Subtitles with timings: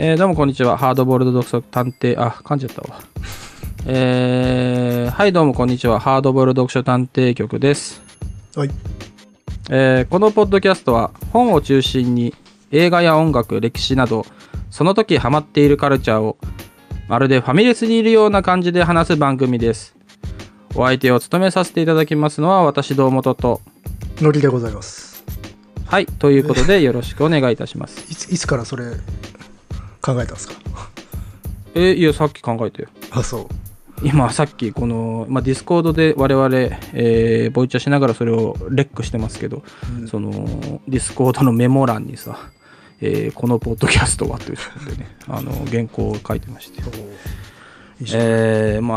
[0.00, 0.78] えーどうもこんにちは。
[0.78, 3.00] ハードボールド読書探偵、あ、噛んじゃったわ。
[3.84, 5.98] えーはい、どうもこんにちは。
[5.98, 8.00] ハードボールド読書探偵局です。
[8.54, 8.70] はい。
[9.70, 12.32] えーこのポッドキャストは本を中心に
[12.70, 14.24] 映画や音楽、歴史など、
[14.70, 16.36] その時ハマっているカルチャーを
[17.08, 19.96] まるでファミレスにいるような感じで話す番組です。
[20.76, 23.60] お相手を務めさせていただきますのは私、堂本と。
[24.20, 25.24] ノリでございます。
[25.86, 28.06] はい、ということでよろしくお願いいたします。
[28.08, 28.84] いついつからそれ
[30.00, 30.54] 考えたんですか？
[31.74, 32.88] えーいや、さっき考えてよ。
[33.10, 33.46] あ、そう。
[34.04, 36.48] 今さっきこの、まあ、ディスコードで我々、
[36.94, 39.62] えーボイチャしながらそれをレックしてますけど、
[40.00, 40.08] うん。
[40.08, 40.30] その
[40.86, 42.38] ディスコードのメモ欄にさ、
[43.00, 46.82] えーこのポッドキャストはということでね あの原稿を書いてまして。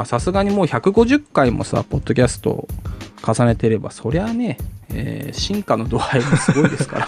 [0.06, 2.68] さすがにもう150回もさポッドキャストを
[3.26, 4.58] 重ねてればそりゃね、
[4.94, 7.08] えー進化の度合いがすごいですから。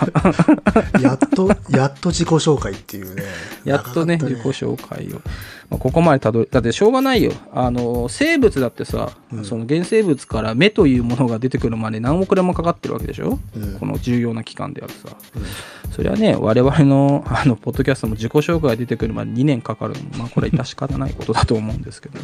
[1.01, 3.23] やっと、やっと自己紹介っていうね。
[3.65, 5.21] やっとね自己紹介を、
[5.69, 7.33] まあ、ここまでたどりだってしょうがないよ。
[7.53, 9.45] あの生物だってさ、うん。
[9.45, 13.73] その原生物から目というものが出てくるまで何億年もかかってるわけでしょ、うん。
[13.79, 15.15] この重要な期間であるさ。
[15.35, 15.43] うん
[15.93, 19.93] それはね我々のあのポッドキャストも自己紹介が出てくるまで2年かかる。
[19.93, 22.19] のまあこれは致し方ないことだと思うんですけど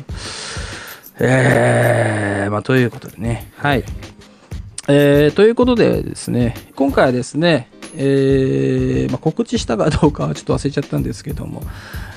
[1.19, 3.51] えー、まあということでね。
[3.57, 3.83] はい。
[4.87, 11.63] えーということでですね今回はですねえーまあ、告知したかどうかはちょっと忘れちゃったんですけども、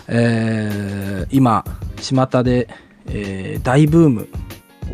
[0.09, 1.65] えー今
[1.97, 2.69] 巷で、
[3.07, 4.29] えー大ブーム。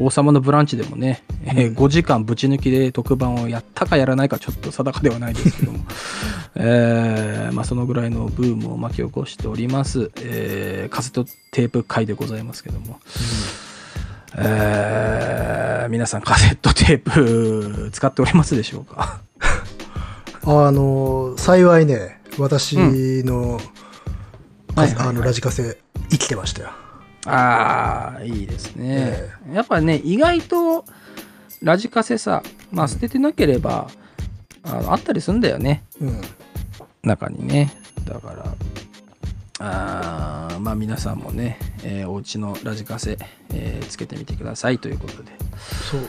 [0.00, 5.78] 王様のブランチでもね、えー5時間ぶち抜きで特番をやったかやらないかちょっと定かではないですけども、
[6.54, 13.00] えーまあ、そのぐらいのブームを巻き起こしております、えーカセットテープ界でございますけども、
[14.36, 19.22] えー皆さんカセットテープ使っておりますでしょうか？
[20.44, 22.76] あの、幸いね、私
[23.24, 23.58] の、
[24.76, 25.78] あのラジカセ
[26.10, 26.68] 生きてましたよ。
[27.26, 30.84] ああいいですね、えやっぱね意外と
[31.62, 33.88] ラジカセさまあ捨ててなければ、
[34.62, 35.84] あのあったりするんだよね。
[36.00, 36.20] うん。
[37.02, 37.72] 中にね。
[38.04, 38.44] だから
[39.60, 43.18] あーまあ皆さんもね、えーお家のラジカセ、
[43.52, 45.32] えーつけてみてくださいということで。
[45.90, 46.00] そう。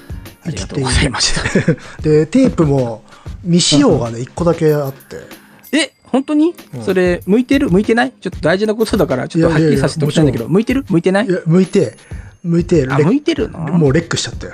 [0.43, 1.73] ありがとうございました。
[2.01, 3.03] で、テープも
[3.43, 5.17] 未使用がね、1個だけあって。
[5.77, 6.83] え本当に、うん。
[6.83, 7.69] それ向いてる？
[7.69, 8.11] 向いてない？
[8.19, 10.85] ちょっと大事なことだからちょっとはっきりさせておきたいんだけど向いてる？
[10.89, 11.27] 向いてない？
[11.27, 11.97] いや、向いて、
[12.43, 13.59] 向いて、向いてるの？
[13.59, 14.53] もうレックしちゃったよ。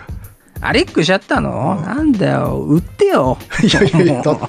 [0.62, 2.66] あレックしちゃったの、なんだよ。
[2.68, 3.38] 売ってよ。
[3.64, 4.46] いやいや だって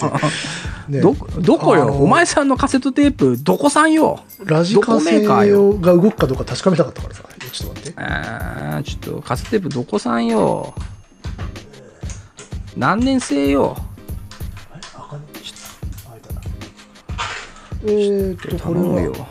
[0.88, 1.00] ね。
[1.00, 4.20] どどこよ、お前さんのカセットテープどこさんよ？
[4.44, 5.74] ラジカセが動
[6.10, 7.22] くかどうか確かめたかったからさ。
[7.52, 8.00] ちょっと待って。
[8.02, 10.74] あーちょっとカセットテープどこさんよ？
[12.76, 13.76] 何年生よ？
[17.84, 19.26] えーっと、これは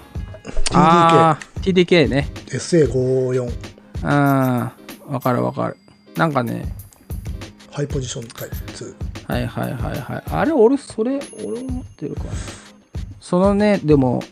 [0.73, 2.29] あー TDK ね。
[2.47, 3.51] SA54
[4.03, 5.77] あーわかるわかる
[6.17, 6.65] なんかね。
[7.71, 8.95] ハイポジションタイプ2。
[9.27, 10.23] はいはいはいはい。
[10.31, 12.29] あれ俺それ俺も持ってるかな。
[13.19, 14.23] そのねでも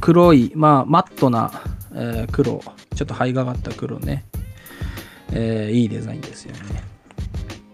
[0.00, 1.62] 黒いまあマットな、
[1.94, 2.60] えー黒。
[2.94, 4.24] ちょっと灰がかった黒ね、
[5.30, 6.82] えーいいデザインですよね。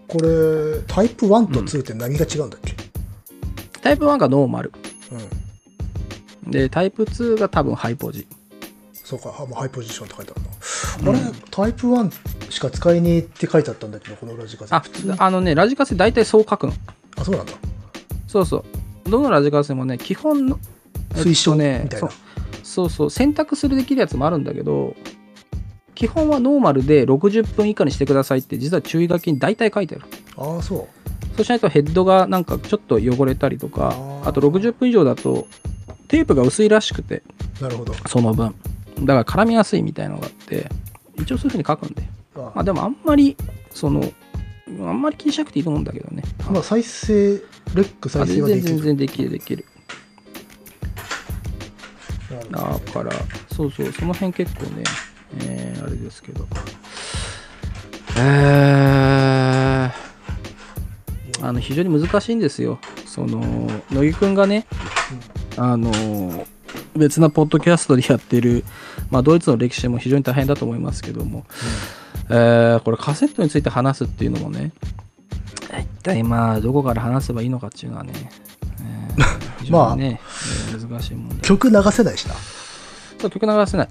[0.07, 2.75] これ、タイプ1と2って何が違うんだっけ？
[3.81, 4.71] タイプ1がノーマル。
[6.45, 6.51] うん。
[6.51, 8.27] でタイプ2が多分ハイポジ
[9.03, 11.11] そうか、はもうハイポジションって書いてあるな。
[11.11, 11.19] あれ、
[11.51, 14.75] タイプ1しか使いにって書いてあったんだけど、このラジカセ。
[14.75, 16.73] あ普通あのねラジカセ大体そう書くの
[17.17, 17.53] あ、そうなんだ。
[18.27, 18.65] そうそ
[19.05, 20.57] うどのラジカセもね基本の
[21.13, 22.09] 推奨えっとみたいな
[22.63, 24.95] そうそう選択するできるやつもあるんだけど
[25.93, 30.05] 基本はノーマルで60分以下にしてくださいって実は注意書きに大体書いてある
[30.37, 30.87] ああ、そう。
[31.35, 35.47] そうしないとヘッドがなんかちょっと汚れたりとかあと60分以上だと
[36.07, 37.21] テープが薄いらしくて
[37.61, 37.93] なるほど。
[38.07, 38.55] その分
[38.99, 40.69] だから絡みやすいみたいのがあって
[41.17, 42.03] 一応そういうふうに書くんで。
[42.35, 43.37] あまあでもあんまり
[43.71, 44.11] その
[44.81, 46.23] あんまり気にしなくていいと思うんだけどね。
[46.49, 47.33] まあ、再生、
[47.75, 48.63] レック再生ができる。
[48.63, 49.65] 然全然できるできる。
[52.49, 53.11] だから
[53.51, 54.83] そうそうその辺結構ね、
[55.45, 56.47] えーあれですけど。
[58.17, 62.79] えー、あの非常に難しいんですよ。
[63.05, 63.39] その
[63.91, 64.65] 乃木くんがね
[65.57, 65.91] あの
[66.95, 68.63] 別なポッドキャストでやってる、
[69.09, 71.45] まあ、ドイツの歴史も非常に大変だと思いますけども、
[72.29, 74.71] えーこれカセットについて話すっていうのもね
[75.79, 78.13] 一体まあどこから話せばいいのかっていうのはね、
[78.81, 79.23] えー
[79.63, 80.21] 非常にね、
[80.71, 81.39] えー難しい問題。
[81.39, 82.35] 曲流せないしな。
[83.29, 83.89] 曲流せない。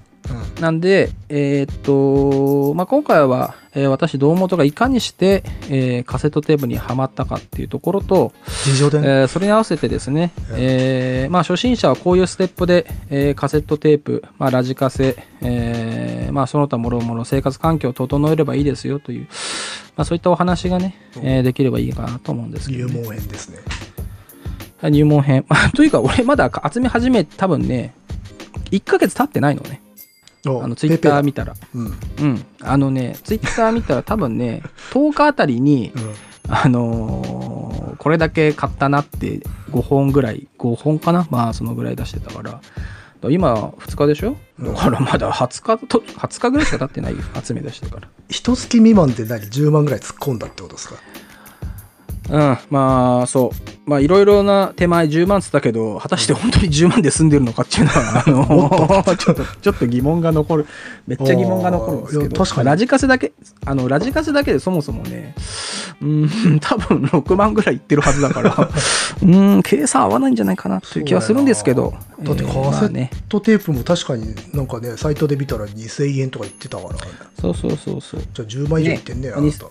[0.55, 0.61] うん。
[0.61, 8.33] なんで、えーっと、とまあ、今回は、えー私堂本がいかにして、えーカセットテープにはまったかっていうところと、
[8.65, 19.27] 事情でね、えーそれに合わせてですね、えーまあ、初心者はこういうステップで、えーカセットテープ、まあ、ラジカセ、えーまあ、その他もろもろ生活環境を整えればいいですよという、
[19.95, 23.59] まあ、そういったお話がね、えーできればいいかなと思うんですけど、入ね、門編ですね。
[24.89, 25.45] 入門編。
[25.47, 27.93] まあというか、俺まだ集め始め、多分ね、
[28.71, 29.81] 1ヶ月経ってないのね。
[30.45, 31.53] あのツイッター見たら。
[31.73, 31.85] うん。
[31.85, 31.93] うん。
[32.21, 32.45] うん。
[32.61, 34.61] あのね、ツイッター見たら多分ね、
[34.91, 35.91] 10日あたりに、
[36.49, 39.39] あのーこれだけ買ったなって
[39.71, 41.25] 5本ぐらい、5本かな？
[41.29, 42.51] まあそのぐらい出してたから。
[42.51, 42.61] だか
[43.21, 44.35] ら今2日でしょ？
[44.59, 47.19] だからまだ20日と、20日ぐらいしか経ってないよ。
[47.41, 48.09] 集め出してから。
[48.27, 50.95] 一月未満で何 ?10 万ぐらい突っ込んだってことですか？
[52.29, 53.73] うん、まあそう。
[53.85, 60.65] まあいろいろな手前10万つったけど、果たして本当に10万で済んでるのかっていうのは、あの、 ちょっと、ちょっと疑問が残る。
[61.05, 63.33] めっちゃ疑問が残るんですけど、確かにラジカセだけ、
[63.65, 65.35] あの、ラジカセだけでそもそもね、
[66.01, 66.29] うん、
[66.61, 68.69] 多分6万ぐらいいってるはずだから、
[69.21, 71.93] うん、計算合わないんじゃないかなという気はするんですけど。
[72.21, 73.09] だってカセッ。
[73.27, 77.03] トテープも確かになんかね、サイトで見たら2000円とか言ってたから、じ
[77.41, 78.21] そうそうそうそう。
[78.21, 79.65] ゃあ10万以上いってんね、ねあなた。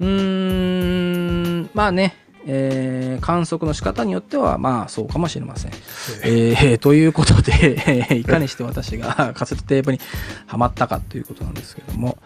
[0.00, 5.72] うーん、まあね、えー観測の仕方によっては、まあそうかもしれません。
[6.24, 10.00] えーということで、え ーいかにして私がカセットテープに
[10.46, 12.18] はまったかということなんですけども、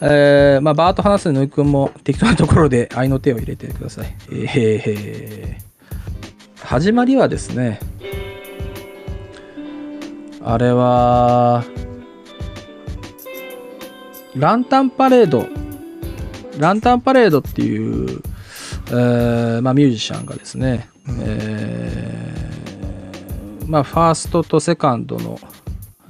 [0.00, 4.14] えーまあ、バーッと話すの井くんも適当なところで 愛の手を入れてください。
[4.30, 5.72] えーえー
[6.64, 7.80] 始まりはですね、
[10.42, 11.64] あれは、
[14.36, 15.46] ランタンパレード、
[16.58, 18.22] ランタンパレードっていう、
[18.88, 20.88] えーまあ、ミュージシャンがですね、
[21.20, 25.38] えーまあ、ファーストとセカンドの、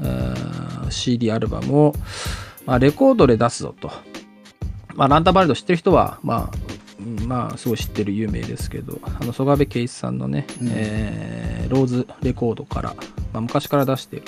[0.00, 0.52] えー
[0.90, 1.94] CD アルバムを、
[2.66, 3.90] まあ、レコードで出すぞと。
[4.94, 6.56] まあ、ランタンパレード知ってる人は、まあ、
[7.00, 12.94] うんまあ、すごい知ってる有名ですけど、あの、曽我部圭一さんのね、えーローズレコードから、
[13.32, 14.24] まあ、昔から出してる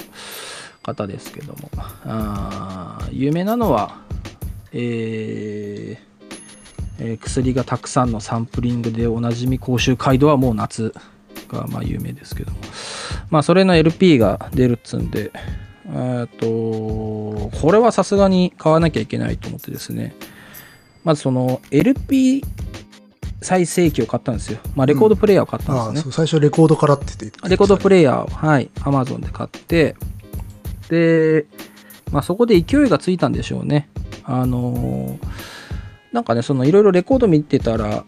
[0.82, 1.70] 方ですけども、
[2.06, 3.99] あー有名なのは、
[4.75, 6.15] えー
[6.99, 10.94] えー薬がたくさんのサンプリングでおなじみ甲州街道はもう夏
[11.49, 12.59] がまあ有名ですけども。
[13.31, 15.32] まあそれの LP が出るっつんで
[15.87, 20.15] えーっとこれはさすがに買わなきゃいけないと思ってですね。
[21.05, 22.43] まずその LP
[23.43, 24.59] 再生機を買ったんですよ。
[24.75, 29.97] まあレコードプレイヤーを買ったんですね、う最初レコードからって言ってレコードプレイヤーを、はい、Amazon で買って、
[30.88, 31.47] で、
[32.11, 33.88] まあ、そこで勢いがついたんでしょうね。
[34.25, 35.26] あのー
[36.12, 38.05] なんかね、そのいろいろレコード見てたら、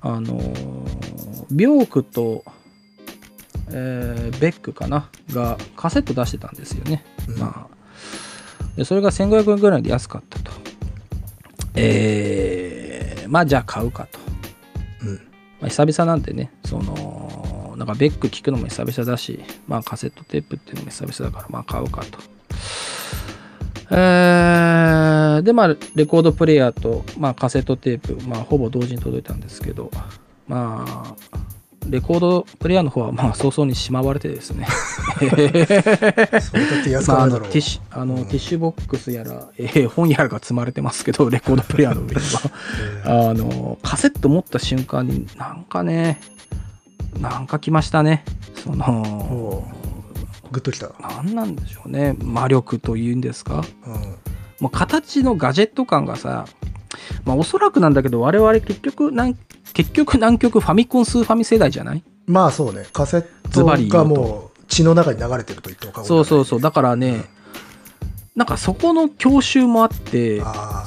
[0.00, 2.44] あのービョークと、
[3.70, 7.04] えーベックかながカセット出してたんですよね。
[7.28, 7.76] うんまあ、
[8.76, 10.52] でそれが1500円ぐらいで安かったと。
[11.74, 14.18] えーまあじゃあ買うかと。
[15.04, 15.14] うん
[15.60, 22.18] まあ、久々なんでね、その、なんかベック聞くのも久々だし、まあカセットテープっていうのも久々だから、まあ買うかと。
[23.90, 29.90] えーで、まあレコードプレイヤーと、まあカセットテープ、まあほぼ同時に届いたんですけど、
[30.46, 31.14] まあ、
[31.86, 34.66] レコードプレイヤーの方はまあ早々にしまわれてですね。
[35.18, 43.30] それだって安くまあ、あないだろう、のティッシュあの、ティッシュボックスやら、えー本やらが積まれてますけど、レコードプレイヤーの上には。
[43.30, 46.20] あの、カセット持った瞬間になんかね、
[47.18, 48.24] なんか来ましたね。
[48.62, 49.64] その、
[50.50, 52.16] グッときた、なんなんでしょうね。
[52.22, 53.64] 魔力というんですか。
[53.86, 53.94] うん、
[54.60, 56.46] もう形のガジェット感がさ、
[57.24, 59.34] まあおそらくなんだけど、我々結局、なん
[59.72, 62.02] 結局南極ファミコンスーファミ世代じゃない？
[62.26, 62.84] まあそうね。
[62.92, 66.26] カセットがもう血の中に流れてると言っても過言ではない。
[66.26, 66.60] そうそうそう。
[66.60, 67.24] だからね、
[68.40, 70.40] なんかそこの教習もあって、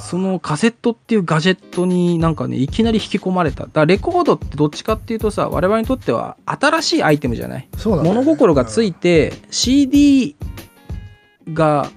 [0.09, 3.65] そのカセットっていうガジェットになんかね、いきなり引き込まれた。
[3.65, 7.59] だからレコードってどっちかっていうとさ、我々にとっては新しいアイテムじゃない？
[7.59, 10.35] ね物心がついて、CD
[11.53, 11.91] が、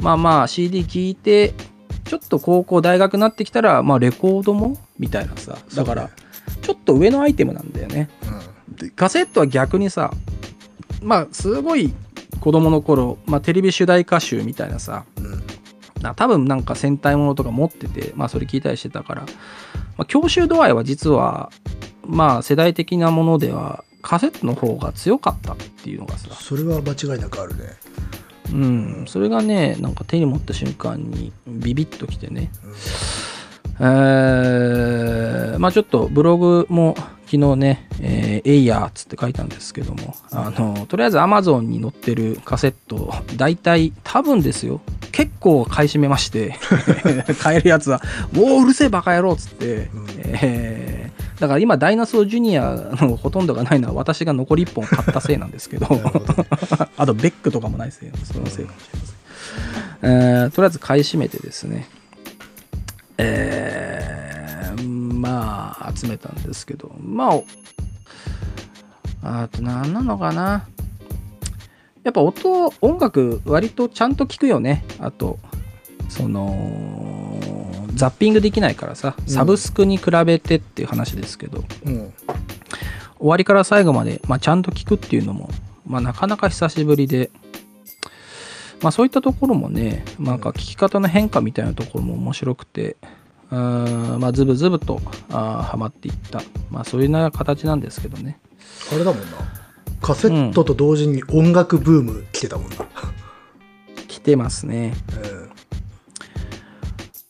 [0.00, 1.54] まあまあ CD 聞いて、
[2.02, 4.76] ちょっと高校、大学になってきたら、まあレコードも？
[4.98, 5.56] みたいなさ。
[5.76, 6.10] だから、
[6.62, 8.10] ちょっと上のアイテムなんだよね。
[8.68, 10.10] うんでカセットは逆にさ、
[11.00, 11.94] まあすごい
[12.40, 15.42] 子供の頃、まあテレビ主題歌集みたいなさ、うん。
[16.02, 19.22] な多分なんか戦隊ものとか持ってて、まあそれ聞いたりしてたから、
[19.96, 21.50] まあ、教習度合いは実は、
[22.06, 27.64] まあ世代的なものでは、カセットの方が強かったっていうのがさ、それは間違いなくあるね。
[28.52, 32.74] うん、それがね、なんか手に持った瞬間にビビッときてね、うん
[33.80, 36.94] えーまあちょっとブログも
[37.26, 46.58] 昨日ね、えー、エイヤーっつって書いたんですけども、あの、とりあえず Amazon に載ってるカセット、大体、多分ですよ、結構買い占めまして、
[47.40, 48.02] 買えるやつは、
[48.32, 50.06] もううるせえバカ野郎っつって、うん。
[50.18, 55.86] えーだから今、ダイナソージュニアのほとんどがないのは私が残り1本買ったせいなんですけど、
[56.96, 60.10] あとベックとかもないせい、そのせいかもしれません。
[60.44, 61.88] えーとりあえず買い占めてですね、
[63.18, 64.88] えー
[65.24, 66.94] まあ集めたんですけど。
[67.00, 67.32] ま
[69.22, 70.68] ああと何なのかな。
[72.02, 74.84] やっぱ音音楽割とちゃんと聞くよね。
[75.00, 75.38] あと
[76.10, 77.40] その
[77.94, 79.16] ザッピングできないからさ。
[79.26, 82.12] サブスクに比べてっていう話ですけど、うん。
[83.18, 85.48] 終わりから最後まで、まあ、ちゃんと聞くっていうのも、
[85.86, 87.30] まあ、なかなか久しぶりで、
[88.84, 92.98] まあ、そういったところもねなんか聞き方の変化みたいなところも面白くて、
[93.50, 95.00] うーんまあ、ズブズブと
[95.30, 98.38] あーハマっていった、まあ、そういうような形なんですけどね
[98.92, 99.38] あれだもんな。
[100.02, 102.76] カセットと同時に音楽ブーム来てたもんな。
[104.06, 105.50] 来てますねうん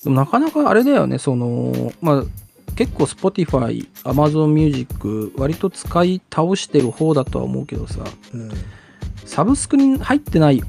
[0.03, 2.25] でもなかなかあれだよねそのまあ
[2.75, 8.03] 結構 Spotify、Amazon Music 割と使い倒してる方だとは思うけどさ
[8.35, 8.51] うん。
[9.25, 10.63] サブスクに入ってない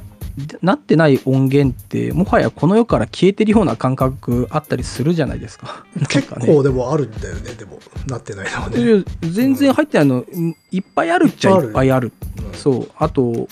[0.62, 5.86] なってない音源ってもはやこの世から消えてるような感覚あったりするじゃないですか。
[6.10, 7.80] 結構でもあるんだよね、でも。
[8.08, 9.04] なってないのはね。
[9.22, 12.12] 全然入ってないのうんいっぱいあるっちゃいっぱいある。
[12.38, 12.92] うんそう。
[12.98, 13.48] あと、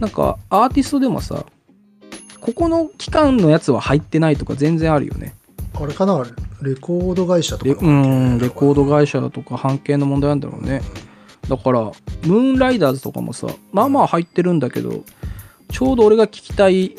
[0.00, 1.44] なんかアーティストでもさ、
[2.40, 5.34] ここの期間のやつは入ってないとか全然あるよね。
[5.74, 6.22] あれかな、
[6.62, 10.82] レコード会社とかうん、レコード会社だとか半径の問題なんだろうね。
[11.48, 15.04] だから、ムーンライダーズとかもさ、まあまあ入ってるんだけど、
[15.74, 16.94] ちょうど俺が聞きたい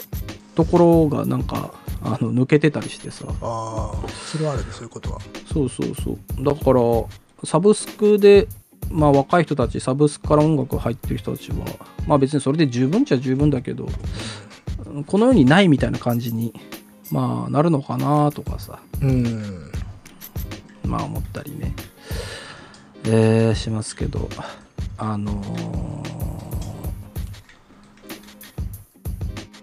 [0.54, 3.24] ところがなんか、あの抜けてたりしてさ。
[3.42, 5.22] ああ、それはあるね、そういうことは。
[5.52, 6.44] そうそうそう。
[6.44, 6.82] だから、
[7.46, 8.50] サブスクで、
[8.92, 11.66] まあ若い人たち、サブスクから音楽入ってる人たちは、
[12.06, 13.88] まあ別にそれで十分っちゃ十分だけど、
[15.08, 16.54] この世にないみたいな感じに、
[17.12, 19.72] まあなるのかなとかさ、うん。
[20.84, 21.74] まあ思ったりね、
[23.06, 24.28] えーしますけど、
[24.98, 26.35] あのー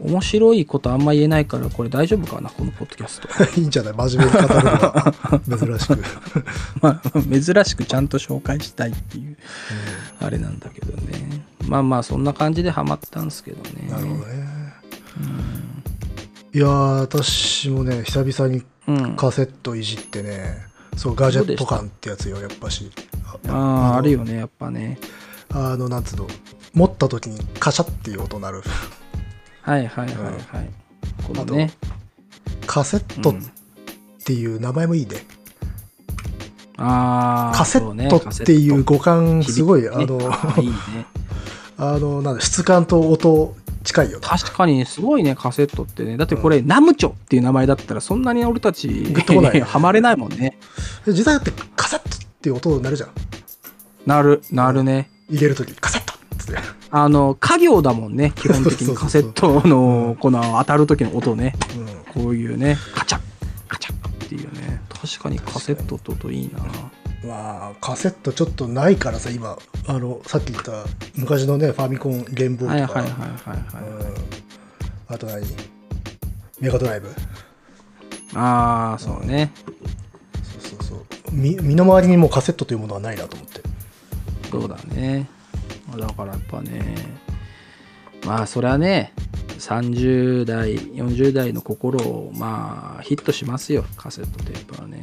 [0.04, 3.28] 面白いことあんま言えないから、これ大丈夫かな、このポッドキャスト。
[3.60, 3.94] いいんじゃない？
[3.94, 5.12] 真面目に語るのは
[5.48, 6.02] 珍しく。
[6.82, 9.36] まあ、珍しくちゃんと紹介したいっていう、
[10.20, 11.44] あれなんだけどね。
[11.68, 13.88] まあまあ、そんな感じでハマったんですけどね。
[13.88, 14.72] なるほどね。
[16.54, 19.16] いやー、私もね、久々にうん。
[19.16, 20.58] カセットいじってね、
[20.96, 22.90] そう、ガジェット感ってやつよ、やっぱし。
[23.24, 24.98] ああ、のあるよね、やっぱね。
[25.50, 26.26] あの、なんつうの、
[26.74, 28.62] 持った時にカシャっていう音鳴る。
[29.62, 30.30] はいはいはいは
[30.62, 30.70] い。
[31.26, 31.70] このね。
[32.66, 33.34] カセットっ
[34.24, 35.24] ていう名前もいいね。
[36.76, 40.74] ああ、カセットっていう語感、すごい、ねの、あーいいね。
[41.78, 44.26] あの、なんだ、質感と音近いよね。
[44.26, 46.16] 確かにすごいね、カセットってね。
[46.16, 50.58] だってこれ、ナムチョっていう名前だったら、そんなに俺たち、グッとこないハマれないもんね。
[51.06, 53.10] で実際だってカセットっていう音鳴るじゃん。
[54.06, 55.08] なる、なるね。
[55.28, 56.01] 入れる時カセッ
[56.54, 56.86] トっつって。
[56.90, 61.54] あの、家業だもんね、基本的にカセットの、この当たる時の音ね。
[61.76, 63.22] うんこういうね、カチャッ、
[63.68, 64.82] カチャッっていうね。
[64.88, 66.60] 確かにカセットと音いいな。
[67.26, 69.56] まあ、カセットちょっとないからさ、今、
[69.86, 70.84] あの、さっき言った
[71.16, 73.90] 昔のね、ファミコン、ゲームボーイとか、はいはいはいはいはい。
[73.90, 74.14] うん
[75.08, 75.44] あと何？
[76.60, 77.08] メガドライブ。
[78.34, 79.52] ああ、そうね。
[80.42, 81.04] そうそうそう。
[81.32, 83.60] み身の回りにもうカセットというものはないなと思って。
[84.50, 85.28] そうだね。
[85.96, 86.96] だからやっぱね、
[88.24, 89.12] まあそれはね、
[89.58, 95.02] 30代、40代の心をまあヒットしますよ、カセットテープはね。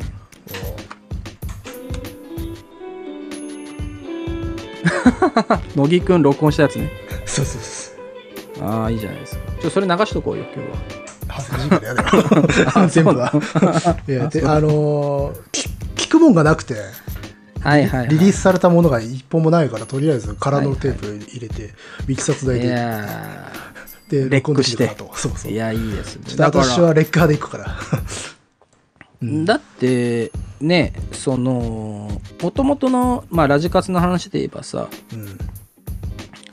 [5.76, 6.92] 乃木くん録音したやつね。
[7.26, 7.92] そうそうそ
[8.62, 8.66] う。
[8.66, 9.42] ああ、いいじゃないですか。
[9.62, 10.78] ちょ、それ流しとこうよ、今日は。
[11.28, 12.04] 恥ずかしいからやだ
[12.82, 12.88] よ。
[12.90, 13.32] 全部は。
[14.08, 16.76] いや、で、あのーき聞くもんがなくて、
[17.62, 18.10] はいはい、はい。
[18.10, 21.74] リリースされたものが一本もないから、とりあえず空のテープ入れて、
[22.08, 23.52] ミキサー代いで、や
[24.10, 25.18] で、レックして録音できるかなと。
[25.18, 25.54] そうそー、う。
[25.54, 26.24] いや、いいですね。
[26.26, 27.76] ちょっと私はレッカーで行くから。
[29.22, 35.38] うんだってねそのもともとの、まあ、ラジカツの話で言えばさうん。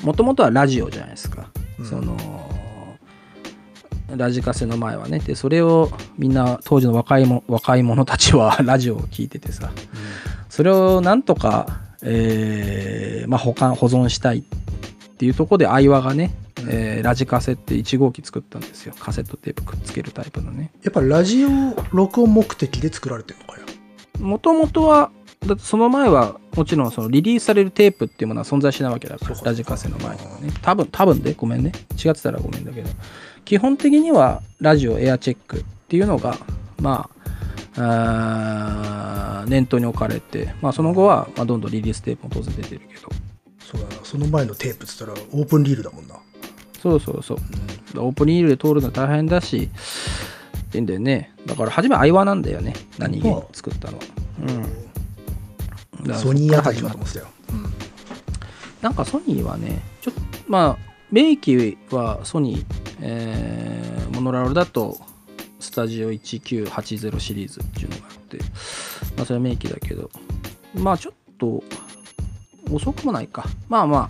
[0.02, 1.48] もともとはラジオじゃないですか、
[1.78, 2.16] うんその
[4.14, 9.72] ラジカセの前はねでそれをみんな当時の若いも若い者たちはラジオを聞いててさ
[10.56, 11.66] それをなんとか、
[12.02, 14.42] えーまあ、保管保存したいっ
[15.18, 16.32] ていうところで相和がね、
[16.66, 18.94] えーラジカセって1号機作ったんですよ。
[18.98, 20.72] カセットテープくっつけるタイプのね。
[20.82, 21.48] やっぱラジオ
[21.92, 23.66] 録音目的で作られてるのかよ。
[24.18, 25.10] もともとは
[25.46, 30.50] だってその前はもちろんそのリリースされるテープっていうものは存在しないわけだからラジカセの前にはね。
[30.62, 31.72] 多分多分でごめんね。
[32.02, 32.88] 違ってたらごめんだけど。
[33.44, 36.38] 基本的にはラジオエアチェックっていうのが
[36.80, 37.15] まあ
[37.76, 43.08] 念頭に置かれて、まあ、その後はまあどんどんリリーステープも当然出てるけど。
[43.60, 44.04] そうだな。
[44.04, 46.14] その前のテープっつったらオープンリールだもんな。
[46.80, 47.38] そうそうそう。
[47.98, 49.68] オープンリールで通るの大変だし
[50.58, 51.32] ってんだよね。
[51.46, 52.74] だから初めアイワなんだよね。
[52.98, 54.04] 何気に作ったのは。
[56.06, 56.14] うん。
[56.14, 57.26] ソニーあたりと思ってたよ、
[58.80, 62.64] なんかソニーはね、ちょっと、まあ、名機はソニー、
[63.00, 65.00] えーモノラルだと、
[65.66, 68.38] スタジオ1980シリーズっていうのがあって、
[69.16, 70.10] まあ、それは名機だけど、
[70.74, 71.62] まあ、ちょっと、
[72.72, 73.44] 遅くもないか。
[73.68, 74.08] まあまあ、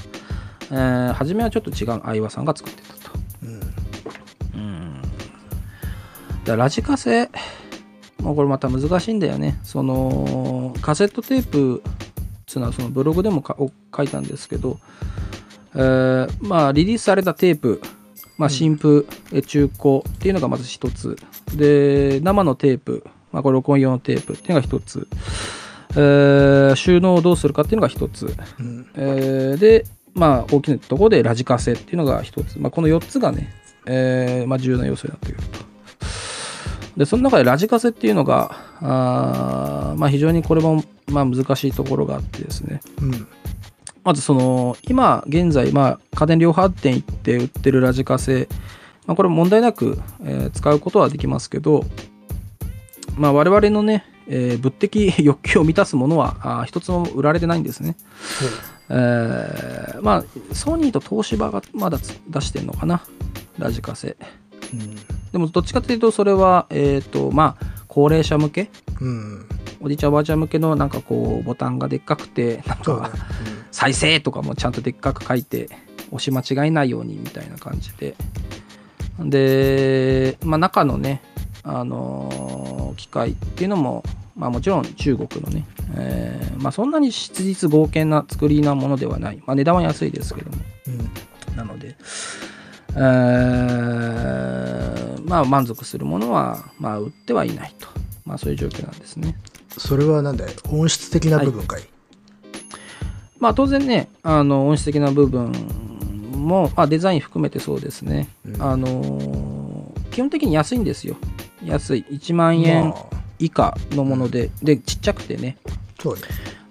[0.70, 3.18] えー初めはちょっと違う相葉さんが作ってたと。
[3.42, 3.60] うんうん
[4.54, 5.02] うん。
[6.44, 7.30] だラジカセ、
[8.20, 9.60] もうこれまた難しいんだよね。
[9.62, 11.82] その、カセットテープ
[12.46, 13.44] つうのはそのブログでも
[13.94, 14.78] 書いたんですけど、
[15.74, 17.82] えーまあリリースされたテープ、
[18.38, 21.16] まあ、新譜、え中古っていうのがまず一つ。
[21.54, 25.08] で、生のテープ、まあ、これ録音用のテープっていうのが一つ。
[25.92, 28.34] えー収納をどうするかっていうのが一つ。
[28.60, 32.58] うんえーで、まあ、大きなところでラジカセっていうのが一つ。
[32.58, 33.52] まあ、この4つがね、
[33.86, 35.66] えーまあ、重要な要素になってくると。
[36.96, 42.80] で、その中でラジカセっていうのが、あーまあ、非常にこれも、まあ、難しいところがあってですね。
[43.00, 43.28] うん
[44.06, 48.48] まずその、今現在、まあ、家電量販店行って売ってるラジカセ、
[49.04, 51.84] まあ、これ問題なく、えー使うことはできますけど、
[53.16, 57.96] まあ、我々のね、えー物的 欲求を満たすものは一つも売られてないんですね。
[58.90, 63.02] えーまあ、ソニーと東芝がまだつ出してるのかな、
[63.58, 64.16] ラジカセ。
[64.72, 64.94] うん
[65.32, 68.68] でも、どっちかというと、それは、えっ、と、まあ、高齢者向け、
[69.00, 69.48] うん。
[69.80, 73.18] おじいちゃんおばあちゃん向けのなんかこう、ボタンがでっかくて、なんかね、
[73.70, 75.70] 再生とかもちゃんとでっかく書いて
[76.12, 78.14] 押し間違えないようにみたいな感じで。
[79.18, 81.22] で、まあ、中のね、
[81.62, 84.04] あのー機械っていうのも、
[84.36, 85.64] まあ、もちろん中国のね、
[85.96, 90.58] えーまあ、そんなに質実合憲な作りなものではない、まあ、値段は安いですけども。
[90.88, 90.90] う
[91.52, 91.56] ん。
[91.56, 91.96] なので、
[92.94, 94.65] えー
[95.26, 97.88] まあ満足するものは、まあ、売ってはいないと、
[98.24, 99.36] まあ、そういう状況なんですね。
[99.76, 101.82] それはなんだい音質的な部分かい、
[103.38, 105.52] まあ当然ね、あの音質的な部分
[106.32, 108.28] も、まあ、デザイン含めてそうですね。
[108.46, 109.76] うんあのー
[110.16, 111.18] 基本的に安いんですよ。
[111.62, 112.02] 安い。
[112.10, 115.58] 1万円まあ以下のもので、で、ちっちゃくてね。
[116.00, 116.22] そうね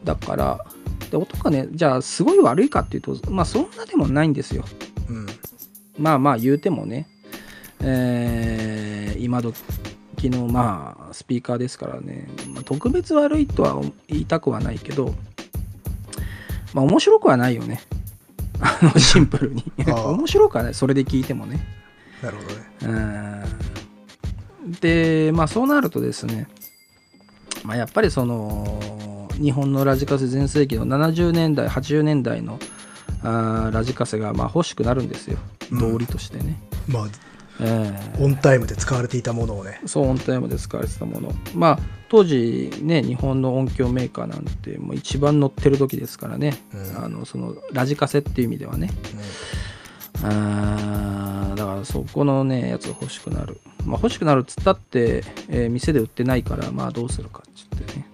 [0.04, 0.66] だから、
[1.12, 4.66] で音がね、じゃあすごい悪いかっていうと、まあそんなでもないんですよ。
[5.10, 5.28] うん
[6.00, 7.08] まあまあ言うてもね、
[7.86, 15.14] えー今時のまあスピーカーですからね、まあ、特別悪いとは言いたくはないけど、
[16.74, 17.82] まあ面白くはないよね。
[18.60, 19.64] あの シンプルに。
[19.88, 20.74] ああ 面白くはない。
[20.74, 21.66] それで聞いてもね。
[22.22, 23.44] なるほどね
[24.64, 26.48] うんで、まあそうなるとですね、
[27.64, 32.60] まあやっぱりその、日本のラジカセ全盛期の70年代、80年代の
[33.22, 35.38] あーラジカセがまあ欲しくなるんですよ。
[35.72, 36.60] うん道理としてね。
[36.88, 37.35] まあええ
[38.20, 41.32] オンタイムで使われていたものをねそう、オンタイムで使われてたもの。
[41.54, 48.90] まあ、当時ね、日本の音響メーカーなんて、もう一番乗ってる時ですからね、うんあのそのラジカセっていう意味ではね。
[50.24, 53.60] あーだからそこのね、やつが欲しくなる。
[53.86, 58.06] まあ、欲しくなるっつったって、えー店で売ってないから、まあどうするかっつってね。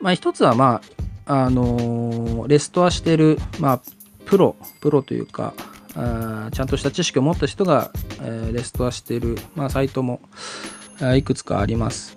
[0.00, 0.80] まあ一つはま
[1.26, 3.80] あ、あのーレストアしてる、まあ、
[4.24, 5.54] プロ、プロというか、
[5.96, 10.20] あーちゃんとした知識を持った人が、えーレストアしてる、まあ、サイトも
[11.16, 12.16] いくつかあります。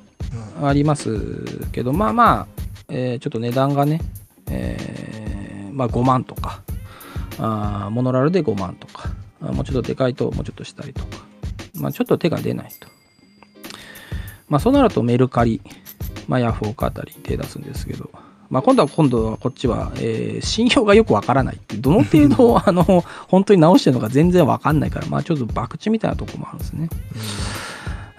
[0.62, 2.48] ありますけど、まあまあ、
[2.90, 4.02] えーちょっと値段がね、
[4.50, 6.62] えーまあ5万とか、
[7.40, 11.18] あーモノラルで5万とか、もうちょっとでかいともうちょっとしたりとか、
[11.76, 12.88] まあちょっと手が出ないと。
[14.50, 15.62] まあそうなるとメルカリ、
[16.28, 18.10] まあヤフオクあたりに手出すんですけど、
[18.50, 22.84] まあ今度は今度はこっちは、えー信用がよくわからないどの程度 あの
[23.28, 26.90] 本当に直してるのか全然わかんないから、まあちょっと博打みたいなとこもあるんですね。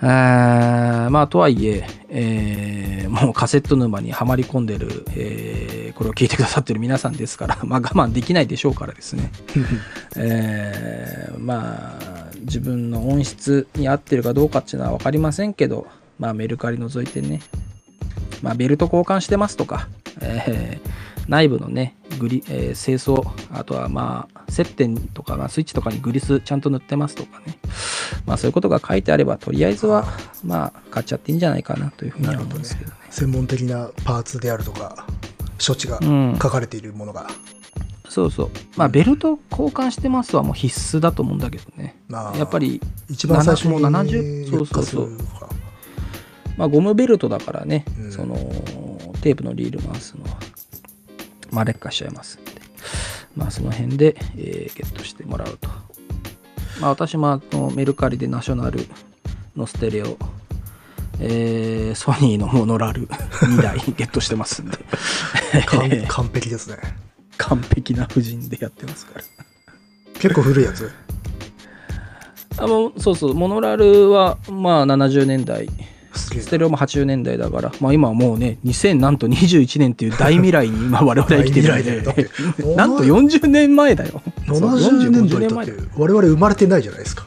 [0.02, 9.30] えーまあとはいええーもうカセット沼にはまり込んでる、えーこれを聞いてくださってる皆さんですから、 まあ我慢できないでしょうからですね。
[10.16, 15.86] えーまあ自分の音質に合ってるかどうかっていうのは分かりませんけど、
[16.18, 17.40] まあ、メルカリ除いてね、
[18.42, 19.88] まあ、ベルト交換してますとか、
[20.20, 20.90] えー
[21.28, 27.58] 内部のねグリ、えー清掃あとはまあ接点とか、まあ、スイッチとかにグリスちゃんと塗ってますとかね。
[28.26, 30.04] まあそういうことが書いてあればとりあえずは
[30.44, 32.96] まあ買っちゃっていいんじゃないかなというふうには思うんですけどね。
[33.10, 35.06] 専門的なパーツであるとか
[35.64, 36.38] 処置がうん。
[36.42, 37.28] 書かれているものが、
[38.08, 38.50] そうそう。
[38.76, 41.96] まあベルト交換してますはもう必須だと思うんだけどね。
[42.08, 45.10] まあやっぱり一番最初にもう70そうそうそう。
[46.56, 48.12] まあ、ゴムベルトだからね、うん。
[48.12, 48.36] その
[49.20, 50.38] テープのリール回すのは、
[51.50, 52.38] まあ、劣化しちゃいます。
[52.38, 52.52] んで、
[53.36, 55.68] まあ、その辺で、えーゲットしてもらうと。
[56.80, 58.86] まあ、私もあのメルカリでナショナル
[59.56, 60.16] のステレオ、
[61.20, 64.78] えーソニーのモノラル2台ゲットしてますんで、
[65.66, 66.78] 完完璧ですね。
[67.36, 69.24] 完璧な布陣でやってますから。
[70.14, 70.90] 結構古いやつ？
[72.58, 75.68] あのそうそう、モノラルはまあ70年代、
[76.12, 84.22] ステレオも80年代だから、まあ、今はもうね、2000なんと21年っていう大未来に今我々は生きてるんで、なんと40年前だよ。
[84.46, 87.26] そう70年代40 50だって我々生まれてないじゃないですか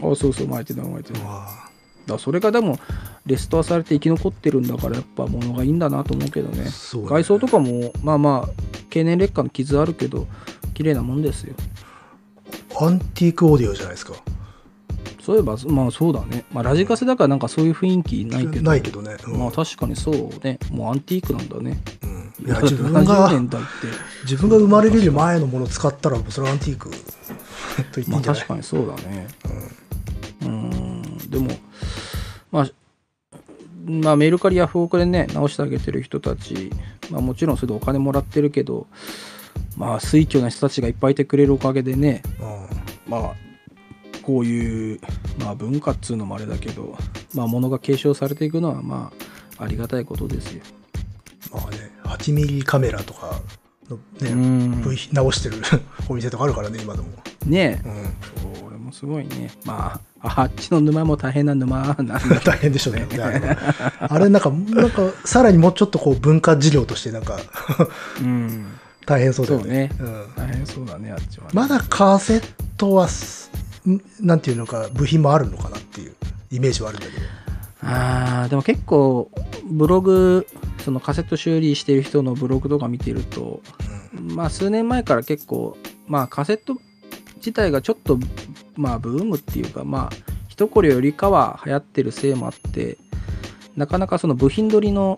[0.00, 1.18] あそうそう、前てた、前てた。
[1.18, 1.46] だかわ
[2.06, 2.78] らそれがでも、
[3.26, 6.66] レストアされて生き残ってるんだから、やっぱ物がいいんだなと思うけどね。
[6.66, 10.26] そうだね外装とかも、まあまあ、経年劣化の傷あるけど、
[10.74, 11.54] 綺麗なもんですよ。
[12.76, 14.14] あアンティークオーディオじゃないですか
[15.20, 16.44] そういえば、まあそうだね。
[16.52, 18.62] まあラジカセだからなんかそういう雰囲気ないけど。
[18.62, 20.58] ないけどね、うんまあ確かにそうね。
[20.70, 21.80] もうアンティークなんだね。
[22.02, 23.60] うんいいや、や自分70が。
[24.24, 26.96] 自分が生まれる前のものを使ったらそれはアンティークと
[27.76, 28.40] 言っていいまあんじゃない？
[28.40, 29.28] 確かにそうだね。
[30.42, 31.48] うん、でも、
[32.50, 32.70] まあ、
[33.86, 36.70] まあメルカリヤフオクでね、直してあげてる人たち、
[37.10, 38.86] まあもちろんそれでお金もらってるけど、
[39.76, 43.34] まあ推挙な人たちがいっぱいいてくれるおかげでね、うんまあ、
[44.24, 45.00] こういう、
[45.38, 46.96] まあ文化っつうのもあれだけど、
[47.34, 49.12] まあ物が継承されていくのはま
[49.58, 50.62] あありがたいことですよ。
[51.52, 53.40] まあね8ミリカメラとか
[53.88, 55.56] のね、品直してる
[56.08, 57.08] お店とかあるからね今でも、
[57.44, 59.50] ねえ、うん、これもすごいね。
[59.64, 62.18] まあ、あっちの沼も大変な沼なんだ。
[62.44, 63.06] 大変でしょうね。
[63.20, 63.56] あれ
[64.00, 67.38] あれなんかなんかさらにもうちょっとこう文化事業としてなんか
[68.22, 68.66] うん。
[69.06, 69.68] 大変そうだよね。
[69.68, 69.90] ね。
[70.00, 71.50] うん、大変そうだね、あっちは、ね。
[71.52, 72.42] まだカセッ
[72.78, 73.06] トは
[74.20, 76.14] なんていうのか部品もあるのかなっていう
[76.50, 77.44] イメージはあるんだけど。
[77.86, 79.30] あーでも結構
[79.64, 80.46] ブログ
[80.78, 83.60] そのカセット修理してる人のブログとか見てると、
[84.12, 86.78] まあ数年前から結構まあカセット
[87.36, 88.18] 自体がちょっと
[88.74, 90.10] まあブームっていうかまあ
[90.48, 92.96] 一これよりかは流行ってるせいもあって
[93.76, 95.16] なかなかその部品取りの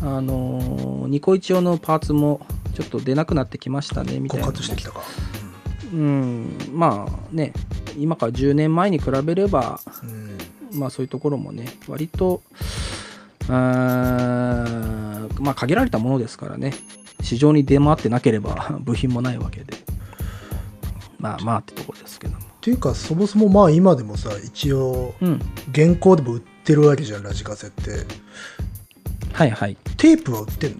[0.00, 5.00] あのーニコイチ用のパーツもちょっと出なくなってきましたねみたい枯な渇してきたか、
[5.92, 7.52] うんまあね
[7.96, 10.38] 今から10年前に比べればうん
[10.78, 12.42] まあそういうところもね、割と、
[13.48, 16.72] あーまあ限られたものですからね、
[17.22, 19.74] 市場に出回ってなければ 部品もないわけで、
[21.18, 22.40] まあまあってところですけども。
[22.40, 25.40] っていうかそもそもまあ今でもさ一応うん。
[25.70, 28.04] 現行でも売ってるわけじゃんラジカセって
[29.32, 29.76] はいはい。
[29.96, 30.78] テープは売ってんの？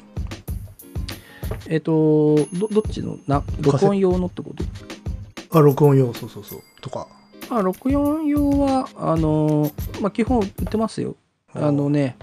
[1.69, 3.19] えっ、とど、どっちの？
[3.29, 4.65] な録音用のってこと？
[5.51, 6.13] あ録音用。
[6.15, 6.61] そうそうそう。
[6.81, 7.07] とか。
[7.51, 11.17] あ、録音用は、あのーまあ基本売ってますよ。
[11.55, 12.17] あのね、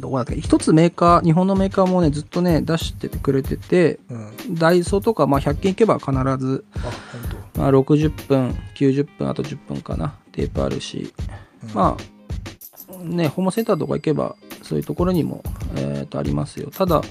[0.00, 0.40] どこだっけ？
[0.40, 4.26] 一つメーカー、日本のメーカーもね、ずっとね、出しててくれてて、うん。
[4.28, 6.12] あダイソーとか、まあ、100件行けば必
[6.44, 6.64] ず
[7.54, 11.12] 本まあ、60分、90分、あと10分かな、テープあるし、
[11.60, 11.74] 当、うん。
[11.74, 11.96] ま
[13.00, 15.42] あ、ね、ホームセンターとか行けば、そういうところにも、
[15.76, 16.70] えーとありますよ。
[16.70, 17.02] ただ、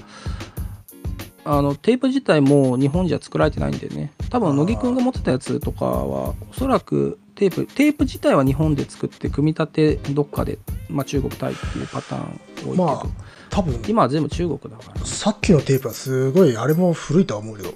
[1.44, 13.06] あのテープ自体も日本じゃ作られてないんでね、多分乃木くんが持ってたやつとかは、おそらくテープ、テープ自体は日本で作って、組み立てどっかで、まあ、中国タイっていうパターン多いけど、まあ
[13.50, 13.82] 多分。
[13.86, 15.04] 今は全部中国だから。
[15.04, 17.74] さっきのテープはすごいあれも古いとは思うけど、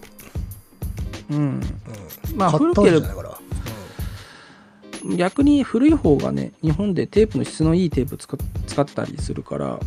[1.30, 1.38] うん。
[1.38, 1.60] うん、
[2.36, 3.38] まあ買ったわけじゃないから、
[5.16, 9.80] 逆に古い方がね、日本でテープの質のいいテープ使っ使ったりするから、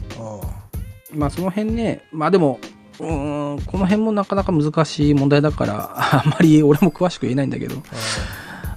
[1.13, 2.59] まあその辺ね、まあでも、
[2.99, 7.75] うーん、この辺もなかなか難しい問題だから、 あんまり俺も詳しく言えないんだけど、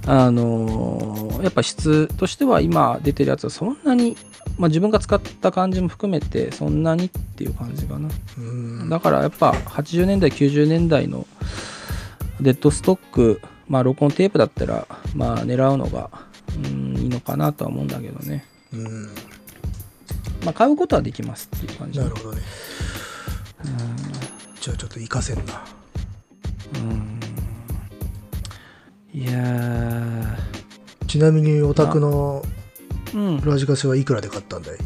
[0.07, 4.15] ああのーやっぱ質としては今出てるやつはそんなに、
[4.57, 8.09] まあ自分が使った感じも含めてそんなにっていう感じかな。
[8.37, 11.27] うんだからやっぱ80年代、90年代の
[12.39, 16.09] デッドストック、まあ録音テープだったら、まあ狙うのが、
[16.63, 18.45] うん、いいのかなとは思うんだけどね。
[18.73, 19.03] うん、
[20.45, 21.99] まあ買うことはできますっていう感じ。
[21.99, 22.41] なるほどね
[24.59, 25.63] じゃあちょっと活かせんな。
[26.75, 27.19] うん。
[29.13, 32.43] いやー、ちなみにお宅の
[33.13, 33.41] うん。
[33.41, 34.77] ラジカセはいくらで買ったんだい？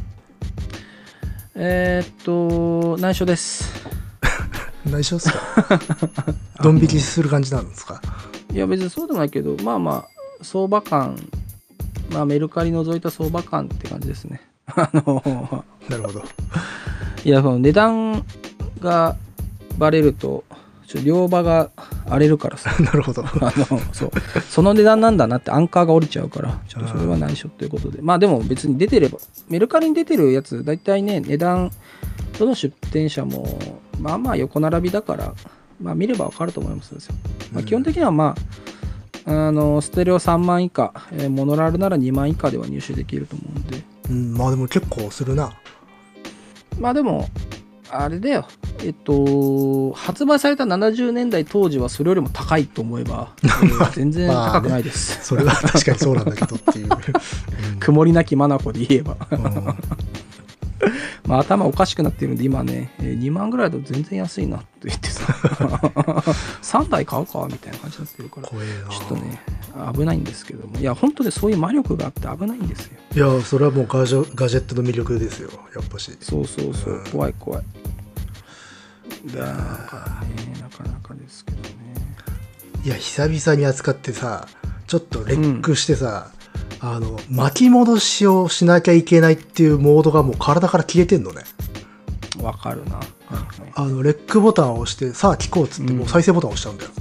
[1.56, 3.72] えーっと、内緒です。
[4.86, 5.40] 内緒っすか？
[6.64, 8.02] ドン引きする感じなんですか？
[8.52, 10.08] いや別にそうでもないけどまあまあ
[10.44, 11.18] 相場感
[12.12, 14.42] まあメルカリ除いた相場感って感じですね。
[14.68, 16.24] あのなるほど。
[17.24, 18.26] いやその値段
[18.78, 19.16] が
[19.78, 20.44] バレると
[20.88, 21.70] ちょ両場が
[22.06, 22.72] 荒れるからさ。
[22.82, 23.24] なるほど。
[23.26, 24.12] あのそう。
[24.50, 28.02] その値段なんだなってアンカーが降りちゃうからちょっとそれは内緒ということで。
[28.02, 31.72] まあでも別に出てればメルカリに出てるやつ大体ね値段
[32.40, 33.60] どの出店者も
[34.00, 35.34] まあまあ横並びだから
[35.82, 37.00] まあ見ればわかると思いますよ、
[37.52, 38.36] まあ、基本的にはま
[39.26, 43.84] ああのステレオ3万以下、えーモノラルなら2万以下では入手できると思うんで。
[44.10, 45.52] うんまあでも結構するな。
[46.80, 47.28] まあでも
[47.90, 48.48] あれだよ。
[48.84, 56.90] えっと発売された70年代当時はそれよりも高いと思えば、え ー全然高くないです、それは確かにそうなんだけどっていう、
[57.80, 59.18] 曇りなき眼で言えば。
[59.32, 59.76] うんうん
[61.26, 65.24] まあ頭おかしくなってるんで今ね、えー2万ぐらいだと全然安いなって言ってさ
[66.62, 68.58] 3 台買うかみたいな感じになってるからちょ
[69.06, 69.42] っとね
[69.94, 70.80] 危ないんですけども。
[70.80, 72.98] いや本当にそういう魔力があって危ないんですよ。
[73.16, 75.50] いやそれはもうガジェガジェットの魅力ですよ。
[75.76, 76.16] やっぱし。
[76.22, 77.04] そうそうそう、うん。
[77.06, 77.64] 怖い怖い。
[79.28, 80.22] だか。
[80.22, 81.68] らねなかなかですけどね。
[82.84, 84.48] いや久々に扱ってさ
[84.88, 86.32] ちょっとレックしてさ、
[86.80, 91.44] あの巻き戻しをしなきゃいけないっていうモードがもう体から消えてんのね。
[92.42, 93.00] わかるな、
[93.74, 96.92] あのレックボタンを押してさあ聞こうっつってもう再生ボタンを押しちゃうんだよ、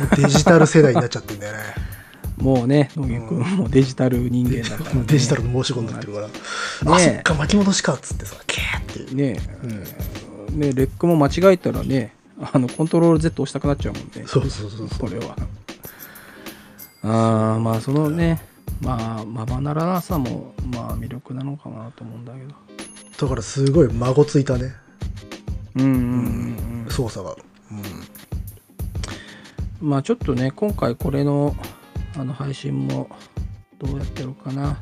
[0.00, 1.58] もうデジタル世代になっちゃってんだよね。
[2.38, 6.32] もうね野木君もうデジタル人間だから、ね、 デジタルの申し子になってるから、ね
[6.86, 9.14] あそっか巻き戻しかっつってさキャーって。
[9.14, 9.66] ねう
[10.56, 10.58] ん。
[10.58, 14.24] ねレックも間違えたらねあのコントロール Z 押したくなっちゃうもんね。
[14.26, 14.98] そうそうそうそう。
[14.98, 15.36] これは。
[17.04, 18.40] ああまあそのね
[18.80, 22.54] まあまばならなさもまあ魅力なのかなと思うんだけど。
[23.20, 24.72] だからすごい孫ついたね。
[25.76, 27.36] うんうんうん操作が、
[27.70, 27.80] うんう
[29.86, 29.88] ん。
[29.88, 31.54] まあちょっとね今回これの
[32.16, 33.08] あの配信も
[33.78, 34.80] どうやってやろうかな。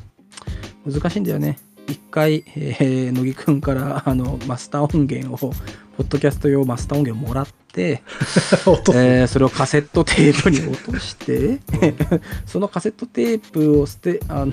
[0.85, 1.59] 難しいんだよね。
[1.87, 5.53] 一回、えー、乃木くんからあのマスター音源を
[5.97, 8.01] ポッドキャスト用マスター音源もらって
[8.65, 8.93] 音。
[8.95, 11.59] えーそれをカセットテープに落として、
[12.45, 14.51] そのカセットテープを捨て、あの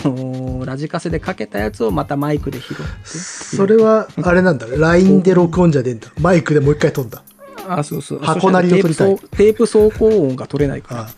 [0.62, 2.82] ーラジカセでかけたやつをまたマイクで拾って。
[3.04, 4.66] それはあれなんだ。
[4.66, 6.08] LINE で録音じゃねえんだ。
[6.20, 7.22] マイクでもう一回撮んだ。
[7.68, 8.18] あそうそう。
[8.20, 9.16] 箱鳴りを取りたい。
[9.36, 11.08] テープ走行音が取れないから。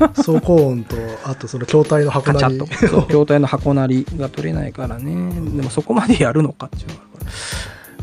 [0.00, 2.58] あ走行音とあとその筐体の箱なり。
[2.58, 5.12] 筐体の箱鳴りが取れないからね。
[5.56, 7.00] でもそこまでやるのかっていうのが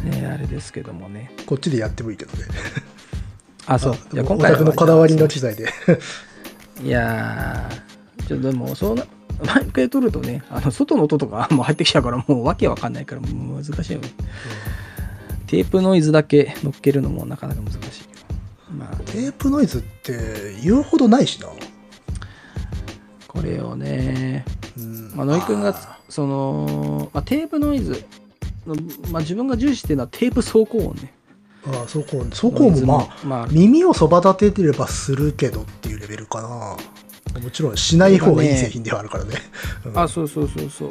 [0.04, 1.32] これ、ね、あれですけどもね。
[1.46, 2.46] こっちでやってもいいけどね。
[3.66, 3.96] あそう。
[4.14, 5.72] いや今回のこだわりの機材で。
[6.84, 9.06] いやー、ちょっとでも、そうな、
[9.46, 14.10] マイクで撮るとね、あの外の音とかもう入ってきちゃうから、もうわけわかんないから、もう難しいよね。
[15.48, 17.80] テープノイズだけ乗っけるのもなかなか難しい。
[18.72, 21.48] まあ、テープノイズって言うほどないしな、
[23.28, 24.46] これをね、
[24.78, 25.12] うん。
[25.16, 25.76] まあ、野井くんが、
[26.08, 27.98] その、まあ、テープノイズの、
[29.12, 31.14] まあ、自分が重視してるのはテープ走行音ね。
[31.66, 32.30] ああ走行音。
[32.30, 36.78] 走行音もまあまあ、耳をそば立ててればするけどっていうレベルかな。
[37.42, 39.36] もちろんしない方がいい製品ではあるからね。
[39.86, 40.90] う んあそうそうそうそう。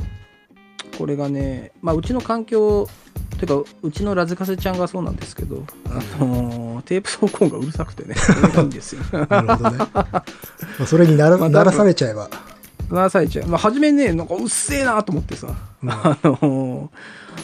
[0.97, 2.89] これがねまあうちの環境
[3.39, 8.15] ていうかうちのラズカセちゃんがそうなんですけど、あのーテープ走行音がうるさくてね
[8.57, 9.03] いいんですよ。
[9.29, 9.79] なるほどね。
[9.79, 10.23] ま
[10.81, 12.29] あそれになら, まあならされちゃえば、
[12.91, 15.91] なされちゃう、まあ、初めねなんかうっせえなと思ってさ、うん。
[15.91, 16.99] あのー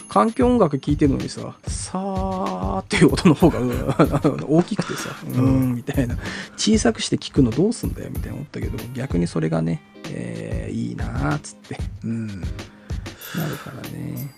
[0.08, 3.70] 環境音楽聴いてるのにさ「さー」っていう音の方がうん
[4.48, 6.16] 大きくてさ「うーん」みたいな。
[6.56, 11.78] 小さくして聞くのどうすんだよみたいな思ったけど逆にそれがね、えーいいなーっつって。
[12.04, 12.40] うん、なる
[13.64, 14.34] からね。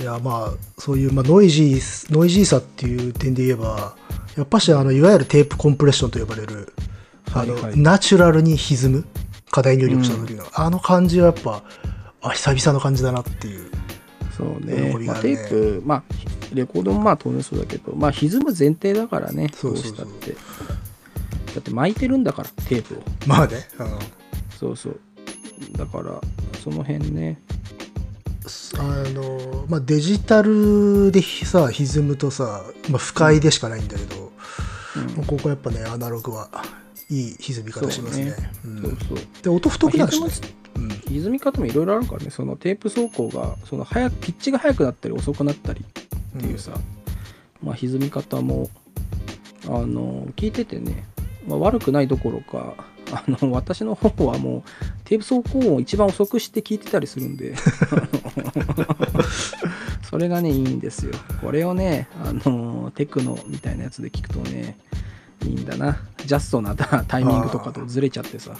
[0.00, 3.94] いやまあそういう、まあ、ノイジーノイジーさっていう点で言えば
[4.36, 6.72] やっぱしあのいわゆるテープコンプレッションと呼ばれる
[7.32, 7.78] あの、はいはい。
[7.78, 9.04] ナチュラルに歪む
[9.52, 11.62] 課題入力した時の、あの感じはやっぱ
[12.22, 13.70] あ久々の感じだなっていう。
[14.36, 14.94] そうね。
[14.98, 15.06] ね。
[15.06, 16.02] まあ、テープ、まあ、
[16.54, 20.32] レコードもまあ当然そうだけど、まあ、歪む前提だからね、そうしたって。
[20.32, 20.38] だ
[21.60, 23.02] って巻いてるんだから、テープを。
[23.26, 23.88] まあね、うん
[24.58, 25.00] そうそう。
[25.76, 26.18] だから、
[26.62, 27.38] その辺ね、
[28.78, 34.32] あのまあ、デジタルでさ歪むとさ、まあ、不快でしかないんだけど、
[34.96, 35.16] うん。
[35.16, 36.48] まあここやっぱねアナログは
[37.10, 38.30] いい歪み方しますね。
[38.30, 38.96] そううん。
[38.96, 39.18] そう。
[39.42, 40.28] で音太くなるしね。
[40.74, 45.84] まあ、歪み方もいろいろあるからね、そのテープ走行が、その早く、ピッチが速くなったり遅くなったり
[46.38, 46.72] っていうさ、
[47.62, 48.70] まあ、歪み方も、
[49.66, 51.04] あの、聞いててね、
[51.46, 52.74] まあ、悪くないどころか、
[53.12, 54.62] あの私の方はもう
[55.04, 57.54] テープ走行音を一番遅くして聞いてたりするんで
[60.08, 61.12] それがねいいんですよ。
[61.42, 64.78] これをねあのテクノみたいなやつで聞くとね
[65.44, 65.98] いいんだな。
[66.24, 68.56] ジャストなタイミングとかとずれちゃってさ。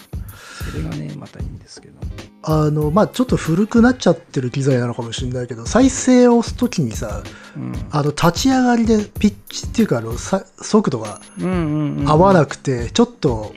[0.71, 1.99] それがねまたいいんですけど。
[2.43, 7.23] あの、まあ、ちょっと古くなっちゃってる機材なのかもしれないけど、再生を押すときにさ、
[7.55, 7.73] うん。
[7.89, 13.53] あの、立ち上がりでピッチっていうか、あの、さ速度がうんうんうん合わなくて、ちょっと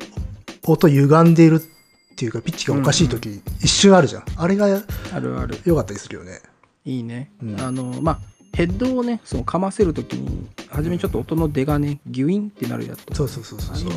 [0.65, 4.25] 音歪んでいるっていうか、ピッチがおかしいとき、一瞬あるじゃん。
[4.37, 4.67] あれが
[5.13, 5.59] あるある。
[5.65, 6.41] 良かったりするよね。
[6.85, 7.61] いいね、うん。
[7.61, 8.19] あのまあ
[8.55, 13.93] ヘッドをねそのかませるときに初めちょっと音の出がねギュインってなるやつそうそうそうそうそう。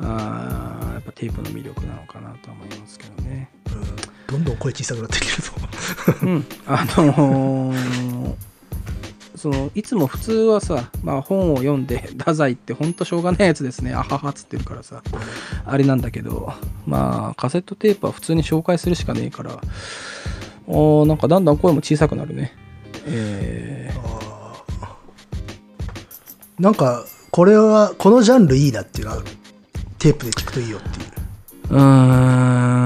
[0.00, 2.68] あやっぱテープの魅力なのかなと思い。
[2.68, 3.50] ますけどね。
[3.66, 5.52] うん、どんどん声小さくなってきてるぞ。
[6.22, 8.34] うん、あのー
[9.34, 9.82] そのい。
[9.82, 13.48] つも普通はさ、まあ、本を読んで太宰ってほんとしょうがない。
[13.48, 15.02] やつですねあははっつってるからさ
[15.64, 16.52] あれなんだけど
[16.86, 19.60] まあカセットテープは普通に紹介するしかねえから
[20.66, 22.52] おなんかだんだん声も小さくなるね
[23.06, 23.92] え
[26.58, 29.22] なんか、これは、このジャンルいいなっていうのは、
[29.98, 31.06] テープで聞くといいよっていう。
[31.70, 32.78] ー、うーん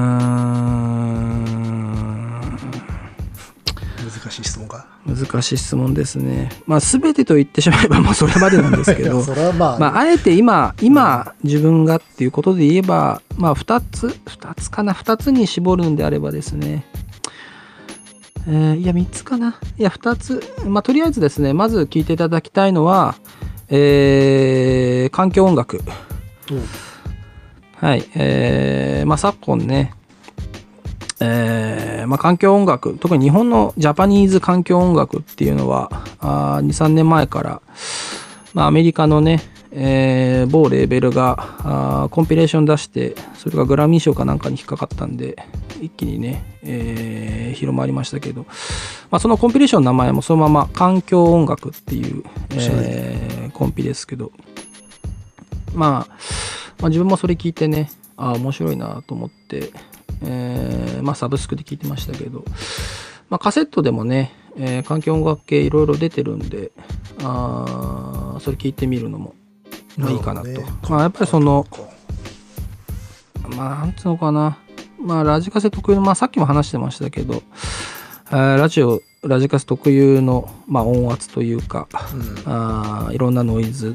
[4.04, 4.86] 難しい質問か？
[5.06, 16.84] 難しい質問ですねまあ全てと言ってしまえばもうそれまでなんですけど それはまあ、まあ、あえて今、今、自分がっていうことで言えば、まあ、2つ、2つかな、2つに絞るんであればですね、
[18.48, 19.58] えーいや、3つかな？
[19.78, 20.42] いや、2つ。
[20.66, 23.14] まあ、とりあえずですね、まず聞いていただきたいのは、
[23.74, 25.80] えー環境音楽。
[26.50, 26.62] うん
[27.76, 28.04] はい。
[28.14, 29.92] えーまあ、昨今ね、
[31.18, 37.60] えーまあ、環境音楽、特に日本のジャパニーズ環境音楽っていうのは、あー2、3年前から、
[38.54, 39.40] まあ、アメリカのね、
[39.74, 45.36] えー某レーベルがコンピレーション出して、それがグラミー賞かなんかに引っかかったんで、
[45.80, 48.42] 一気にね、えー広まりましたけど、
[49.10, 54.32] まあ、そのコンピレーションの名前もそのまま環境音楽っていう、えーコンピですけど、
[55.74, 56.12] まあ、
[56.80, 59.70] まあ、自分もそれ聞いてね、ああ、面白いなと思って、
[60.22, 62.44] えーまあ、サブスクで聞いてましたけど、
[63.28, 66.72] まあ、カセットでもね、えー環境音楽系いろいろ出てるんで、
[67.22, 69.34] あーそれ聞いてみるのも、
[69.96, 70.48] まあ、いいかなと。
[70.48, 71.66] なねまあ、やっぱりその、
[73.56, 74.58] まあ、なんつうのかな。
[75.00, 77.42] まあ、ラジカセ特有の、まあ、さっきも話してましたけど、
[78.30, 83.94] えーラジオ、ラジカセ特有の、まあ、音圧というか、うんあーいろんなノイズ。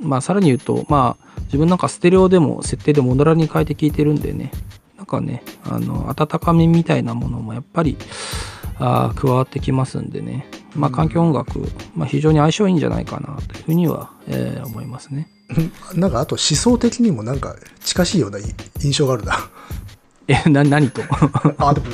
[0.00, 4.50] まあ、さらに言うと、まあ、自分なんかステレオでも設定でモノラルに変えて聞いてるんでね、
[4.96, 7.96] なんかね、あの、温かみみたいなものもやっぱり、
[8.78, 11.60] あー加わってきますんでね、まあ、環境音楽、
[11.94, 15.28] まあ、非常に相性いいんじゃないかなというふうには、えー思いますね。
[15.94, 18.38] なんかあと思想的にもなんか近しいような
[18.80, 19.50] 印象があるな。
[20.26, 21.02] え、な、何と？
[21.58, 21.86] あ、でも、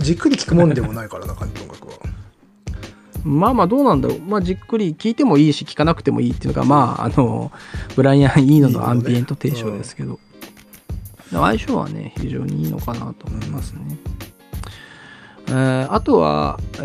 [0.00, 1.94] じっくり聞くもんでもないからな、環境音楽は。
[3.24, 4.20] まあまあどうなんだろう。
[4.20, 7.52] まあじっくり聞いてもいいし聞かなくてもいいっていうのがまああの
[7.94, 10.18] ブライアン・イーノのアンビエント提唱ですけど、
[11.30, 13.96] 相性はね非常にいいのかなと思いますね。
[15.48, 16.82] えーあとは、え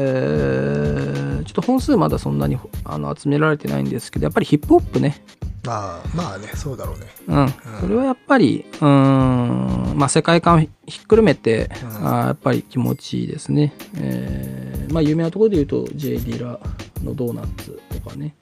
[1.20, 5.22] ーちょっと本数まだそんなにあの集められてないんですけどやっぱりヒップホップね、
[5.68, 7.08] ああ、まあね、そうだろうね。
[7.28, 13.74] うん、それはやっぱりうーん、まあ、世界観をひひっくるめて、うんあーやっぱり気持ちいいですね。
[13.98, 16.58] えーまあ、有名なところで言うと J・ ディラ
[17.04, 18.36] のドーナツとかね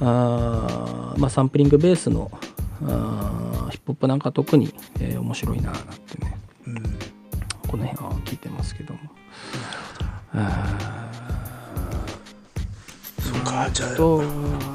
[0.00, 2.30] あー、まあ、サンプリングベースの
[2.86, 6.82] あーヒップホップなんか特に、えー面白いななんてねうん。
[7.68, 9.00] この辺は聞いてますけども。
[10.34, 11.10] あ
[13.20, 13.90] そうか、じゃあ、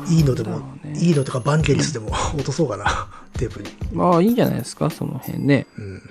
[0.09, 3.07] いいのでもねいいのとかバンゲリスでも落とそうかな、
[3.37, 3.69] テープに。
[3.93, 5.67] まあいいんじゃないですかその辺ね。
[5.77, 6.01] うん。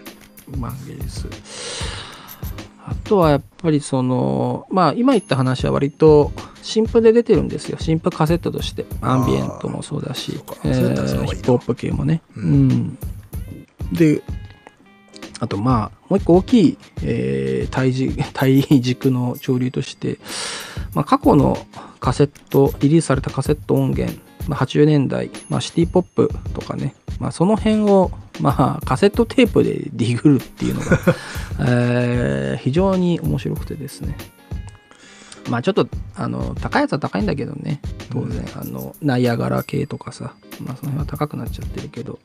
[0.61, 1.27] マンゲリス。
[2.87, 7.79] あとはやっぱりその、まあ今言った話は割と新譜で出てるんですよ。
[7.81, 8.85] 新譜カセットとして。
[9.01, 12.21] アンビエントもそうだしえーヒップホップ系もね。
[12.37, 12.99] ううんん。
[13.93, 14.23] で、
[15.41, 20.19] あとまあ、もう一個大きい、えー対じ 対軸の潮流として、
[20.95, 21.59] まあ、過去の
[21.99, 31.01] カセット、リリースされたカセット音源、まあ、80年代、まあ、シティポップとかね、まあ、その辺を、まあ、カセットテープでディグるっていうのが、
[31.67, 34.17] えー非常に面白くてですね。
[35.51, 40.33] まあちょっと、あの、高いやつは高いんだけどね、当然、あの、ナイアガラ系とかさ、
[40.65, 42.19] まあその辺は高くなっちゃってるけど、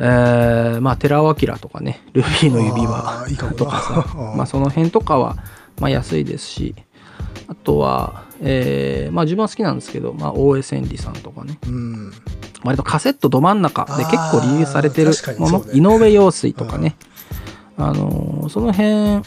[0.00, 3.26] えーまあ寺尾明とかね、ルビーの指輪
[3.56, 5.36] とかさ、うんまあその辺とかは、
[5.80, 6.74] まあ安いですし、
[7.48, 12.12] あとは、えーまあ自分は好きなんですけど、まあ大江千里さんとかね、うん。
[12.64, 15.72] 割とカセットど真ん中で結構リリースされてるもの、ね。
[15.74, 16.96] 井上陽水とかね、
[17.76, 19.22] あのーその辺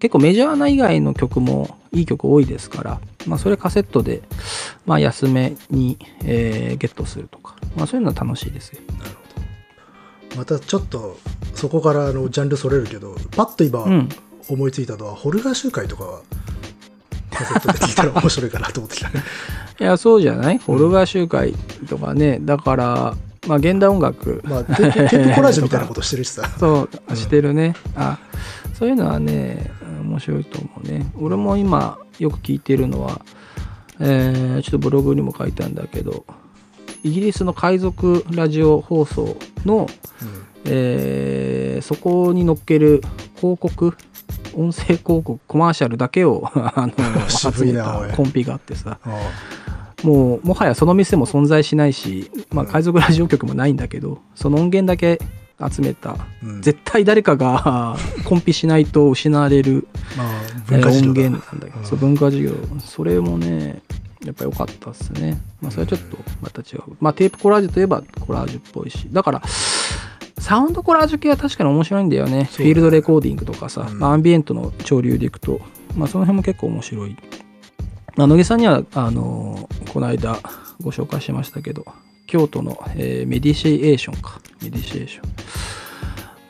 [0.00, 4.22] 結構メジャーな以外の曲もいい曲多いですから、まあ、それカセットで、
[4.86, 8.80] まあ、安めに、えーゲットするとか、まあ、そういうのは楽しいですよ。
[10.36, 11.18] またちょっと
[11.54, 14.08] そこからあのジャンルそれるけどパッと今うん。
[14.50, 16.20] 思いついたのは、ホルガー集会とかは
[17.30, 19.10] カセットで聞いたら面白いかなと思ってきた。
[19.12, 19.12] い
[19.78, 20.58] やそうじゃない？
[20.58, 21.52] ホルガー集会
[21.86, 22.38] とかね。
[22.40, 23.14] だから、
[23.46, 24.40] まあ、現代音楽。
[24.46, 24.86] まあテプコ
[25.42, 26.48] ラージュみたいなことしてるしさ。
[26.58, 28.18] そうしてるね、あ
[28.72, 29.70] そういうのはね
[30.02, 31.06] 面白いと思うね。
[31.20, 33.20] 俺も今よく聞いてるのは、
[34.00, 36.24] えーちょっとブログにも書いたんだけど
[37.08, 39.34] イギリスの海賊ラジオ放送
[39.64, 39.86] の、
[40.66, 43.00] えーそこに載っける
[43.36, 43.96] 広告
[44.54, 48.98] 音声広告コマーシャルだけを あの集めたコンピがあってさ。
[49.04, 55.18] あもうもはやその店も存在しないし、まあ、海賊ラジオ局もないんだけどその音源だけ
[55.74, 56.62] 集めたうん。
[56.62, 60.26] 絶対誰かが コンピしないと失われる、まあ
[60.70, 61.84] えー音源なんだけど、うん。
[61.84, 62.52] そう文化事業。
[62.84, 63.82] それもね
[64.24, 65.40] やっぱ良かったっすね。
[65.60, 66.82] まあそれはちょっとまた違う。
[67.00, 69.08] まあテープコラージュといえばコラージュっぽいし。
[69.12, 69.42] だから
[70.38, 72.44] サウンドコラージュ系は確かに面白いんだよね。
[72.44, 75.60] フィールドレコーディングとかさ、アンビエントの潮流でいくと、
[75.96, 77.16] まあ、その辺も結構面白い。
[78.16, 80.38] まあ野木さんにはあのこの間
[80.80, 81.84] ご紹介しましたけど
[82.26, 84.40] 京都の、えーメディシエーションか。
[84.62, 85.30] メディシエーション。
[85.30, 85.34] っ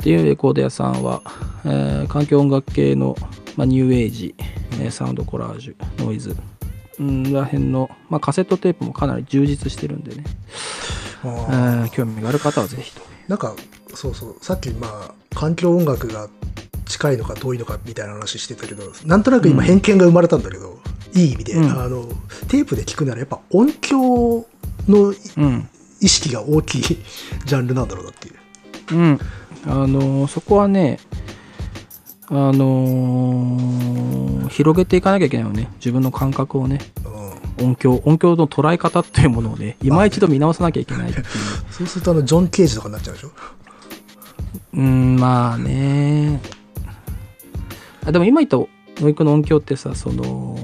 [0.01, 1.23] ていうレコード屋さんは、
[1.65, 3.17] えー環境音楽系の、
[3.57, 4.35] まあ、ニューエイジ、
[4.81, 6.37] えーサウンドコラージュノイズうん
[6.99, 10.25] らへんの、まあ、カセットテープもかなり充実してるんでね、
[11.93, 13.03] 興味がある方はぜひと。
[13.29, 13.55] なんか
[13.95, 16.29] そうそうさっきまあ環境音楽が
[16.87, 20.79] 近いのか遠いのかみたいな話してたけどなんとなく今偏見が生まれたんだけど、
[21.15, 21.71] いい意味で、うん。
[21.71, 22.05] あの
[22.49, 24.47] テープで聞くならやっぱ音響
[24.89, 25.69] のうん。
[26.01, 26.83] 意識が大きい
[27.45, 28.35] ジャンルなんだろうなっていう。
[28.93, 29.19] うん、
[29.67, 31.01] あのーそこはね、
[32.29, 33.88] あのー
[34.49, 35.71] 広げていかなきゃいけないよね。
[35.77, 36.81] 自分の感覚をね。
[37.05, 37.19] うん
[37.61, 41.27] 音響音響の捉え方っていうものをね今一度見直さなきゃいけないっていう。
[41.73, 43.31] そうするとあのジョン・ケージとかになっちゃうでしょ？
[44.75, 46.41] うんまあね。
[48.07, 48.59] あでも今言った
[49.03, 50.57] ノイクの音響ってさその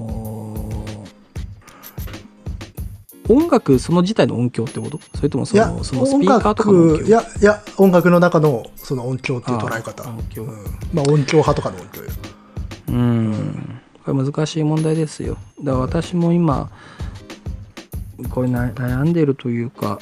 [3.29, 5.01] 音楽その自体の音響ってこと？
[5.17, 7.07] それともそのそのスピーカーとかの音響？
[7.07, 10.05] いやいや音楽の中のその音響っていう捉え方。
[10.05, 10.45] あ音響。
[10.45, 10.65] うん。
[10.93, 12.11] まあ音響派とかの音響よ
[12.89, 13.81] うん。
[14.05, 15.39] これ難しい問題ですよ。
[15.61, 16.71] だから私も今
[18.31, 19.99] これな悩んでるというか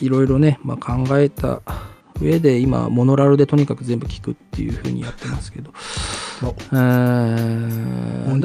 [0.00, 1.62] いろいろね、まあ、考えた
[2.20, 5.72] 上で今モノラルでとにかく全部聞くっていうふうにやってますけど。
[6.42, 7.38] まあ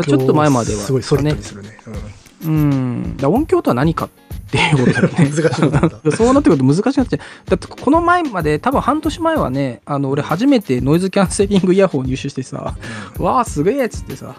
[0.04, 1.94] ちょっと前まではすごいソリッドねにするね、うん
[2.42, 4.10] だから音響とは何かっ
[4.52, 5.30] ていうことだよね。
[5.30, 7.50] 難しいそうなってくると難しくなっちゃう。
[7.50, 12.76] だってこの前まで多分半年前はねあの俺初めてノイズキャンセリングイヤホンを入手してさ
[13.18, 14.36] わあすげえっつってさわ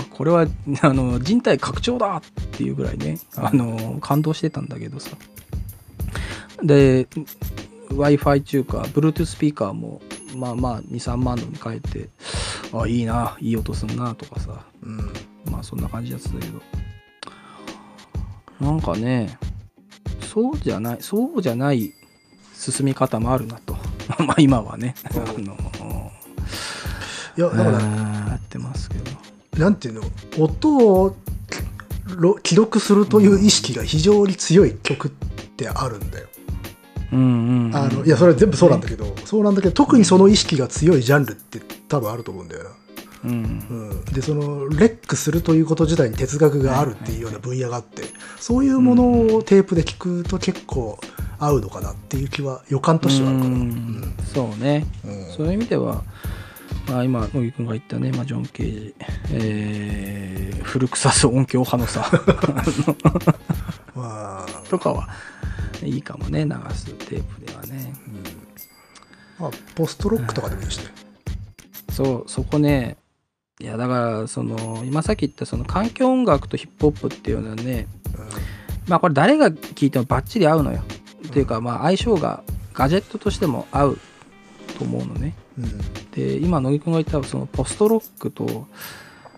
[0.00, 0.46] あこれは
[0.82, 5.10] あの人体拡張だっていうぐらいねあの感動してたんだけどさ。
[6.62, 7.08] で
[7.90, 10.00] w i f i 中か Bluetooth スピーカーも
[10.36, 12.08] まあまあ23万のに変えて
[12.72, 14.64] あいいないい音すんなとかさ。
[14.82, 14.98] うん。
[14.98, 15.12] うん
[15.50, 16.60] まあそんな感じやつだけど
[18.62, 19.36] なんかね
[20.20, 21.92] そうじゃないそうじゃない
[22.54, 23.76] 進み方もあるなと。
[24.24, 24.94] まあ今はね。
[25.04, 26.12] あの
[27.36, 29.10] いやだから、やってますけど。
[29.58, 30.02] なんていうの
[30.38, 31.16] 音を
[32.06, 35.10] ろ記録するという意識が非常に強い曲っ
[35.56, 36.28] てあるんだよ。
[37.12, 42.70] うんうん、うん、あのいやそれ全部そうなんだけど、そうなんだけど特にその意識が強いジャンルって多分あると思うんだよな。
[43.24, 43.32] うん。
[43.32, 43.34] う
[43.94, 48.02] ん、でそのレックするということ自体に哲学があるっていうような分野があって
[48.38, 50.98] そういうものをテープで聞くと結構
[51.38, 53.50] 合うのかなっていう気は予感としてはあるかな。
[53.50, 53.66] ううん。
[54.00, 55.26] んそうね、うん。
[55.32, 56.02] そういう意味では、
[56.88, 58.94] まあ、今野木君が言ったね、まあ、ジョン・ケージ、
[59.32, 62.10] えー、古臭す音響派のさ
[63.94, 64.62] まあ。
[64.68, 65.08] とかは
[65.82, 67.92] いいかもね流すテープではね。
[69.38, 70.84] まあ、ポストロックとかでもいいしね。
[71.90, 72.96] そうそこね
[73.62, 73.92] いやだか
[74.22, 77.86] らその今さっき言ったその環境音楽とヒップホップっていうのはね
[78.88, 80.82] まあこれ誰が聴いてもバッチリ合うのよ、
[81.28, 82.42] っていうかまあ相性が
[82.74, 83.98] ガジェットとしても合う
[84.76, 85.34] と思うのね。
[85.56, 85.64] うん。
[85.64, 85.80] うん
[86.12, 88.66] で今乃木くんが言ったそのポストロックと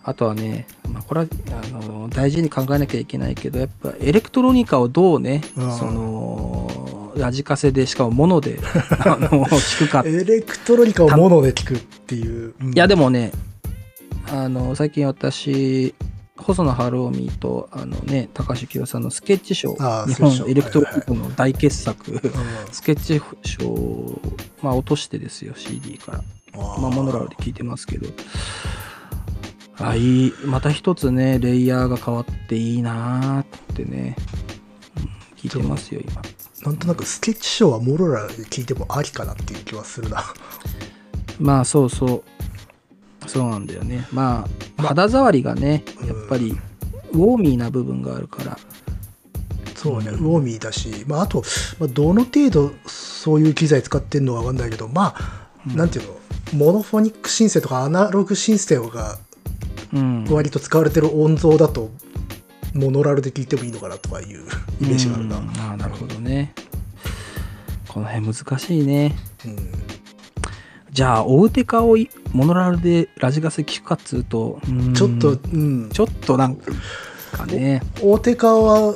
[0.03, 5.79] あとはね、まあ、これはあの大事に考えなきゃいけないけどやっぱエレクトロニカをどうねうん。
[5.79, 8.59] そのラジカセでしかもモノで
[9.05, 10.03] あの 聞くか。
[10.07, 12.55] エレクトロニカをモノで聞くっていう。
[12.75, 13.31] いやでも、もね
[14.31, 15.95] あの最近私
[16.37, 22.21] 細野晴臣とあのね高橋清さんのスケッチ賞あー日本エレクトロニックの大傑作、うん
[22.73, 24.21] スケッチ賞を、
[24.63, 26.25] まあ、落としてですよ CD から。
[26.57, 28.09] まあ、モノラルで聞いてますけど。
[29.77, 34.17] あいいまた一つねレイヤーが変わっていいなーってね、
[34.97, 36.23] うん聞いてますよ今。
[36.63, 40.25] なんとなくスケッチショーはモロラルで聞いてもありかなっていう気はするな。
[41.39, 42.25] まあそうそう
[43.27, 44.07] そうなんだよね。
[44.13, 44.47] ま
[44.79, 46.09] あ肌触りがねうん。
[46.09, 46.59] やっぱり
[47.13, 48.59] ウォーミーな部分があるから。
[49.75, 50.25] そうね、うん。
[50.27, 51.43] ウォーミーだし、まあ、あと、
[51.79, 55.77] まあ、どの程度そういう機材使ってるのかわかんないけど、まあ、うん。
[55.77, 56.17] なんていうの、
[56.55, 59.19] モノフォニックシンセとかアナログシンセが
[59.93, 60.25] うん。
[60.25, 61.91] 割と使われてる音像だと、
[62.73, 64.27] モノラルで聞いてもいいのかなとかいう
[64.81, 65.37] イメージがあるな。
[65.39, 65.51] うん。
[65.51, 66.55] ああなるほどね。
[67.87, 69.17] この辺難しいね。
[69.45, 69.94] うん
[70.95, 74.61] じゃあ、おうてかをいモノラルでラジカセ聞くかっつうと、
[74.95, 78.95] ちょっと、うん、ちょっとなんかね、大手化は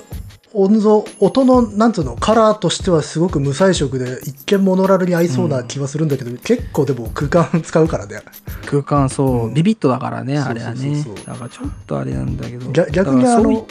[0.55, 8.21] 音像音のなんつうのカラーとしてはすごく無彩色で一見モノラルに合いそうな気はするんだけど、結構でも空間使うからね。
[8.65, 9.55] 空間そう、うん。
[9.55, 11.05] ビビットだからね、あれはね。
[11.27, 12.71] だからちょっとあれなんだけど。
[12.71, 13.67] 逆逆にあの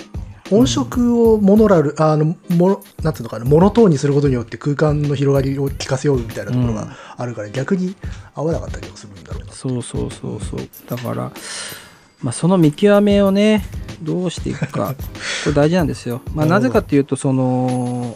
[0.51, 7.95] 音色をモノラル、あのモノなんていうのかなモノトーンにすることによって空間の広がりを聞かせようみたいなところがあるから、逆に
[8.33, 10.59] 合わなかったりもするんだろうなそうそうそうそう。
[10.87, 11.31] だから、
[12.21, 13.63] まあ、その見極めをね、
[14.01, 14.95] どうしていくか、
[15.43, 16.21] これ大事なんですよ。
[16.33, 18.15] まあ、なぜかっていうと、その、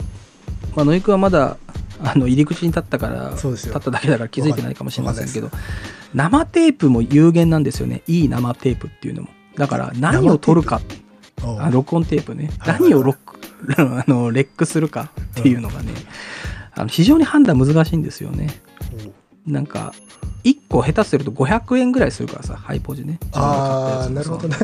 [0.75, 1.57] まあ、野井くんはまだ、
[2.03, 5.57] あの入り口に立ったから、立っただけだから気づいてないかもしれませんけわど、
[6.15, 8.01] 生テープも有限なんですよね。
[8.07, 9.29] いい生テープっていうのも。
[9.55, 10.81] だから、何を取るか、
[11.43, 12.73] あ録音テープね、はい。
[12.73, 13.39] はい何をロック
[13.77, 15.93] あのレックするかっていうのがね、
[16.73, 18.61] あの非常に判断難しいんですよね。
[19.45, 19.93] なんか、
[20.43, 23.19] 1個下手すると500円ぐらいするからさ、ハイポジね。
[23.33, 24.57] ああなるほどね。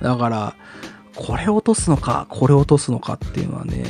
[0.00, 0.54] だから、
[1.14, 3.84] これ落とすのか、これ落とすのかっていうのはね、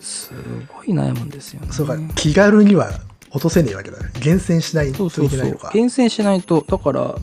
[0.00, 0.32] す
[0.74, 1.68] ごい悩むんですよね。
[1.70, 2.90] そうか気軽には
[3.30, 3.98] 落とせねえわけだ。
[3.98, 7.14] ね厳選しないとそうそそういうけないのか厳選しないとだから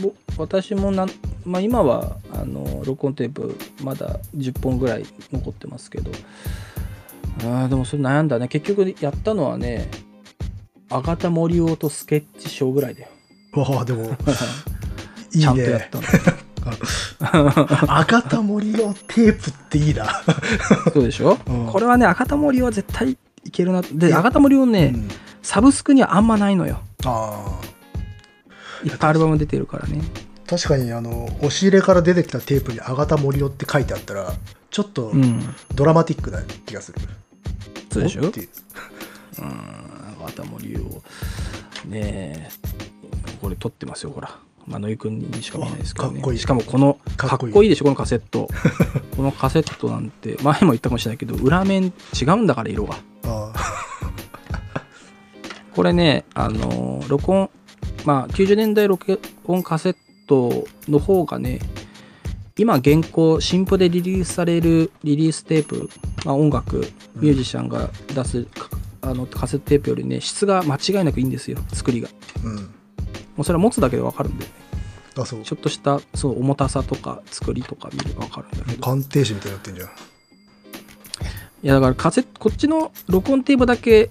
[0.00, 1.10] ぼ私もなん、
[1.44, 6.10] まあ、今はあの録音テープまだ10本ぐらい残ってますけど。
[7.40, 8.48] あーでもそれ悩んだね。
[8.48, 9.88] 結局やったのはね
[10.90, 13.08] あがた森尾とスケッチショーぐらいだよ。
[13.54, 14.04] わあでも。
[15.34, 16.04] いいちゃんとやっねたの。
[17.98, 20.22] 赤田森のテープっていいな、
[20.92, 21.66] そうでしょ、うん。
[21.66, 23.82] これはねあがた森尾は絶対いけるな。
[23.82, 25.08] でえあがた森尾ね、うん
[25.42, 26.80] サブスクにはあんまないのよ。
[27.04, 30.00] ああいっぱいアルバム出てるからね。
[30.46, 34.32] 確かにあの押し入れから出てきたテープに「あがた森尾」って書いてあったら
[34.70, 35.40] ちょっとうん。
[35.74, 36.98] ドラマティックな気がする、
[37.90, 38.24] そうでしょ？
[38.24, 38.48] おっていう。
[39.38, 39.46] うん、
[40.22, 41.02] あがた森を
[41.86, 42.48] ねえ。
[43.40, 44.36] これ撮ってますよほら。
[44.66, 46.12] まあ野井くんにしか見えないですけどね。
[46.12, 46.38] あかっこいい。
[46.38, 47.52] しかもこのかっこいい。
[47.52, 48.48] かっこいいでしょこのカセット。
[49.16, 50.36] このカセットなんて。
[50.42, 52.96] 前も言ったかもしれないけど裏面違うんだから色が。
[53.24, 53.52] あ
[55.74, 57.50] これねあのー録音
[58.04, 59.96] まあ90年代録音カセッ
[60.26, 61.60] トの方がね
[62.56, 65.88] 今現行新譜でリリースされるリリーステープ、
[66.24, 68.68] まあ、音楽ミュージシャンが出すか
[69.00, 72.08] あのカセットテープよりね質が間違いなくいいんですよ作りが。
[72.08, 72.12] あ
[72.44, 72.56] うん。
[72.56, 72.62] も
[73.38, 74.50] うそれは持つだけで分かるんで、ね、
[75.16, 75.42] あそう。
[75.42, 78.82] ちょっとしたそう重たさとか作りとか見れば分かるんだけど。
[78.82, 79.88] 鑑定士みたいになってんじゃん。
[79.88, 79.90] い
[81.68, 84.10] やだからカセットこっちの録音テープだけ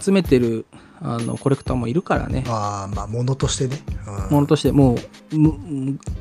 [0.00, 0.66] 集めてる
[1.04, 2.44] あのコレクターもいるからね。
[2.46, 4.34] ああまあ物としてね、うん。
[4.34, 4.98] ものとしてもう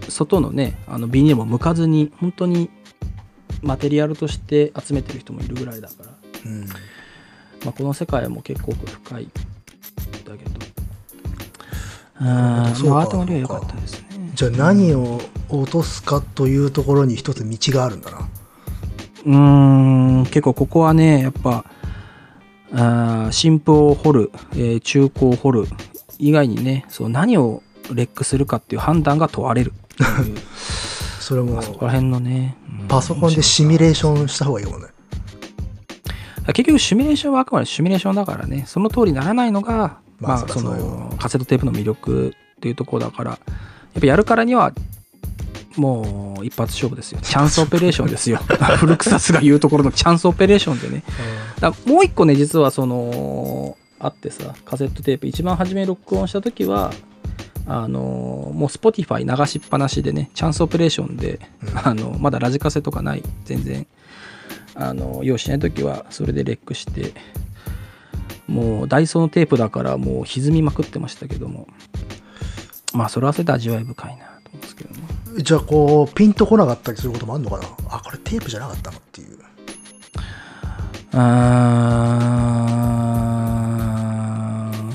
[0.10, 2.70] 外のねあのビニールも剥かずに本当に
[3.62, 6.08] マテリアルとして集めてる人もいるぐらいだから、
[6.46, 6.66] うん。
[7.64, 9.32] まあ、この世界も結構深いん
[10.26, 10.52] だけど。
[12.16, 14.32] うかまあアートの量は良かったですね。
[14.34, 18.30] じゃあ何を落とすかというところに一つ道があるんだな。
[19.26, 21.66] うーん結構ここはねやっぱ
[22.74, 25.66] あー新譜を掘る、えー中古を掘る
[26.20, 27.64] 以外にねそう何を
[27.94, 29.74] レックするかっていう判断が問われる。
[31.20, 34.88] それもまあそこら辺のね、うんパソコンでシミュレーションした方がいいもんね。
[36.48, 38.66] 結局シミュレーションはあくまでシミュレーションだからね。
[38.68, 43.32] その通りにならないのが、まあそのカセットテープの魅力っていうところだから。
[43.32, 44.74] やっぱやるからには
[45.78, 47.20] もう一発勝負ですよ。
[47.22, 48.38] チャンスオペレーションですよ。
[48.78, 51.04] 古草スが言うところのチャンスオペレーションでね。
[51.60, 56.92] だからもう一個ね実はそのあってさカセットテープ一番初め録音した時は
[57.68, 61.88] あのもう Spotify 流しっぱなしでねチャンスオペレーションで、うん。
[61.88, 63.88] あのまだラジカセとかない全然
[64.76, 67.14] あの用意しない時はそれでレックして
[68.48, 71.68] もうダイソーのテープだからもう歪みまくってましたけども。
[72.94, 75.00] まあそれはそれで味わい深いなと思うんですけどね
[75.38, 77.64] じゃあこうピンとこなかったりすることもあるのかな？
[77.90, 79.38] あこれテープじゃなかったのっていう。
[81.14, 81.18] あ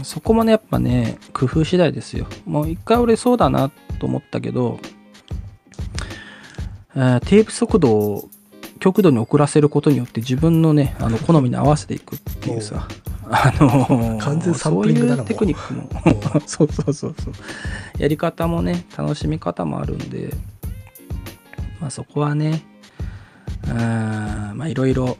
[0.00, 2.26] ーそこもねやっぱね工夫次第ですよ。
[2.44, 4.78] もう一回俺そうだなと思ったけど
[6.94, 8.28] えテープ速度を
[8.78, 12.86] 極度に遅らせることによって自分のねあの好みに合わせていくっていうさ。
[13.28, 16.40] あのー完全サンプリングだなそういうテクニックも。
[16.46, 17.34] そうそうそうそう。
[17.98, 20.32] やり方もね楽しみ方もあるんで。
[21.80, 22.62] まあそこはね
[23.68, 25.16] あーまあいろいろ、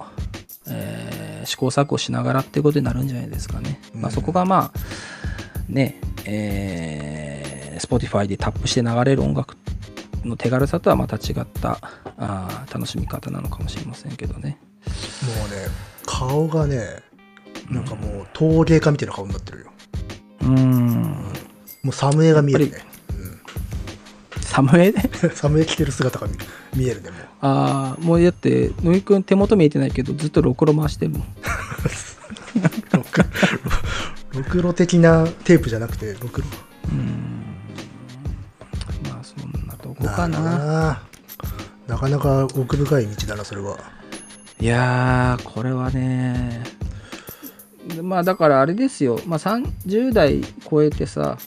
[0.68, 4.78] えー試行錯誤しながらってことになるんじゃないですかね、まあそこがまあ
[5.68, 9.56] ねえー、Spotify でタップして流れる音楽
[10.26, 11.78] の手軽さとはまた違った
[12.18, 14.58] あー楽しみ方なのかもしれませんけどね。
[15.38, 15.66] もうね
[16.04, 17.02] 顔がね
[17.70, 19.72] なんかもう陶芸家みたいな顔になってるよ。
[20.42, 21.02] うーん。
[21.82, 22.78] もうサムエが見えるね。
[24.40, 25.00] サムエで？
[25.34, 26.34] サムエ着てる姿が見
[26.74, 27.20] 見えるねもう。
[27.40, 31.26] ああもうだって野木くん手元見えてないけどずっとロクロ回してるもん。
[32.92, 33.20] ろく
[34.32, 36.46] ろくろ的なテープじゃなくてろくろ。
[36.46, 37.25] まあそん
[40.08, 41.02] こかなな。
[41.86, 43.78] なかなか奥深い道だなそれは。
[44.60, 46.64] いやーこれはね。
[47.88, 51.38] でまあだからあれですよ、まあ、30代超えてさ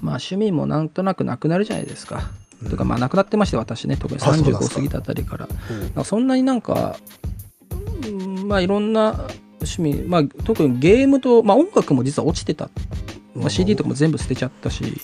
[0.00, 2.30] まあ趣味もなんとなくなくなるじゃないですか。
[2.62, 3.96] というかまあなくなってまして私ね。
[3.96, 4.74] 特に35あそうなんですか。
[4.76, 5.48] 過ぎたあたりから。
[5.70, 5.80] うん。
[5.80, 6.96] なんかそんなになんか
[8.06, 9.26] うんまあいろんな
[9.60, 12.68] 趣味まあ特にゲームと、まあ、音楽も実は落ちてた、
[13.34, 15.00] まあ、CD とかも全部捨てちゃったし。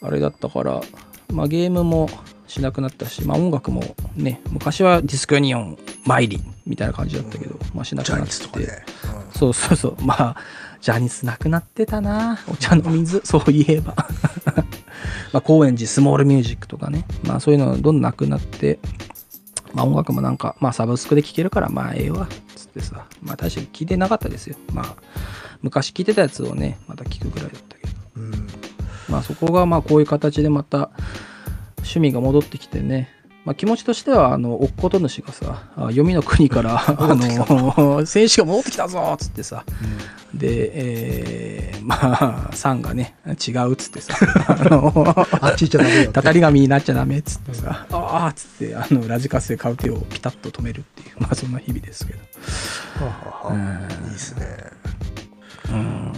[0.00, 0.80] あれだったから、
[1.32, 2.08] まあ、ゲームも
[2.46, 3.82] しなくなったし、まあ、音楽も
[4.16, 8.66] ね昔はディスクユニオン参りみたいな感じだったけど、まあ、しなくなってニスとかね、
[9.34, 9.96] そうそうそう。
[10.02, 10.36] まあ
[10.80, 12.38] ジャニスなくなってたな。
[12.50, 13.94] お茶の水そういえば。
[15.32, 17.04] まあ高円寺スモールミュージックとかね。
[17.24, 18.78] まあそういうのどんどんなくなって
[19.74, 23.04] まあ音楽もなんかまあサブスクで聴けるからまあええわつってさ。
[23.22, 24.56] まあ大して聴いてなかったですよ。
[24.72, 24.96] まあ
[25.62, 27.92] 昔聴いてたやつをねまた聴くぐらいだったけど。
[28.16, 28.67] うんうん
[29.08, 30.90] まあそこがまあこういう形でまた
[31.78, 33.08] 趣味が戻ってきてね、
[33.44, 39.64] まあ、気持ちとしてはあのおっこと主がさあ黄泉の国からあの選手が戻ってきたぞっつってさ。
[40.34, 44.14] で、えーまあさんがね違うっつってさ。
[44.46, 46.12] あのあっち行っちゃダメよって。
[46.12, 52.18] たたり神になっちゃダメっつってさ、ああっつってあのラジカセ買う手をピタッと止めるっていう まあそんな日々ですけど。
[53.06, 53.56] はあはあう
[54.04, 54.04] ん。
[54.06, 54.46] いいですね。
[55.70, 56.12] うん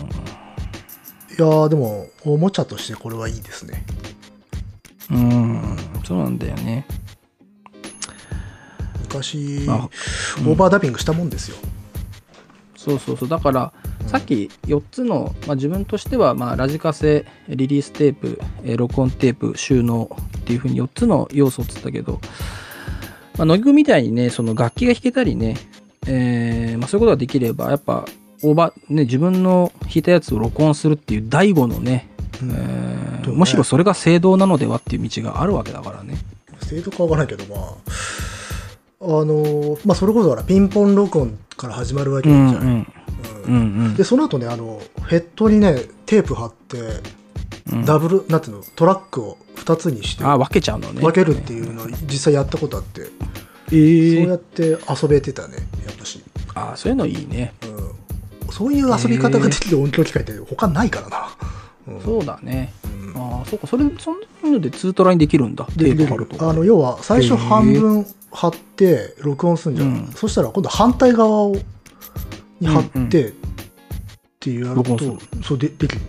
[1.39, 3.85] いやーでもおもちゃとしてこれはいいですね。
[5.11, 6.87] うんそうなんだよね。
[9.11, 9.89] 昔、あ
[10.39, 11.57] オーバーダビングしたもんですよ、
[12.77, 13.73] そうそうそうだから、
[14.07, 22.21] さっき4つの、まあ、自分としては、まあ、ラジカセリリーステープ、えー録音テープ収納っていうふうに4つの要素っつったけど、
[23.37, 25.57] まあ、乃木くんみたいにねその楽器が弾けたりね、
[26.07, 28.05] えーまあ、そういうことができればやっぱ
[28.43, 32.09] オーバー、ね、自分の弾いたやつを録音するっていう第五のね、
[32.43, 32.51] うん。
[32.51, 33.33] えーね。
[33.35, 36.17] むしろそれが正道なのではっていう道があるわけだからね。
[36.63, 37.69] 制度かわからないけどまあ
[39.03, 42.87] あのーまあそれこそほらピンポン録音から始まるわけうじゃない、んうん。
[43.47, 43.55] うん。
[43.55, 43.57] う
[43.89, 45.77] んでその後ねあのヘッドにね
[46.07, 46.79] テープ貼って
[47.73, 47.85] うん。
[47.85, 51.01] ダブル、なんていうのトラックを2つにしてあ分けちゃうのね。
[51.01, 53.03] 分けるっていうのを実際やったことあって、
[53.71, 54.23] えー。
[54.23, 56.23] そうやって遊べてたねやっぱし、
[56.55, 57.55] あそういうのいいね。
[57.63, 57.77] うん、
[58.51, 61.29] そういう遊び方ができる音響機械って他ないからな、
[61.89, 62.01] うん。
[62.03, 62.73] そうだね。
[63.15, 63.39] うん。
[63.39, 65.67] ああ、そうか、それ、そんなのでツートラにできるんだ。
[65.77, 66.49] でテープ貼ると。
[66.49, 70.07] あの要は最初半分貼って録音するんじゃん、うん。
[70.15, 71.57] そしたら今度反対側を
[72.61, 73.33] に貼って、っ
[74.39, 76.01] ていうやると録音そうでできる、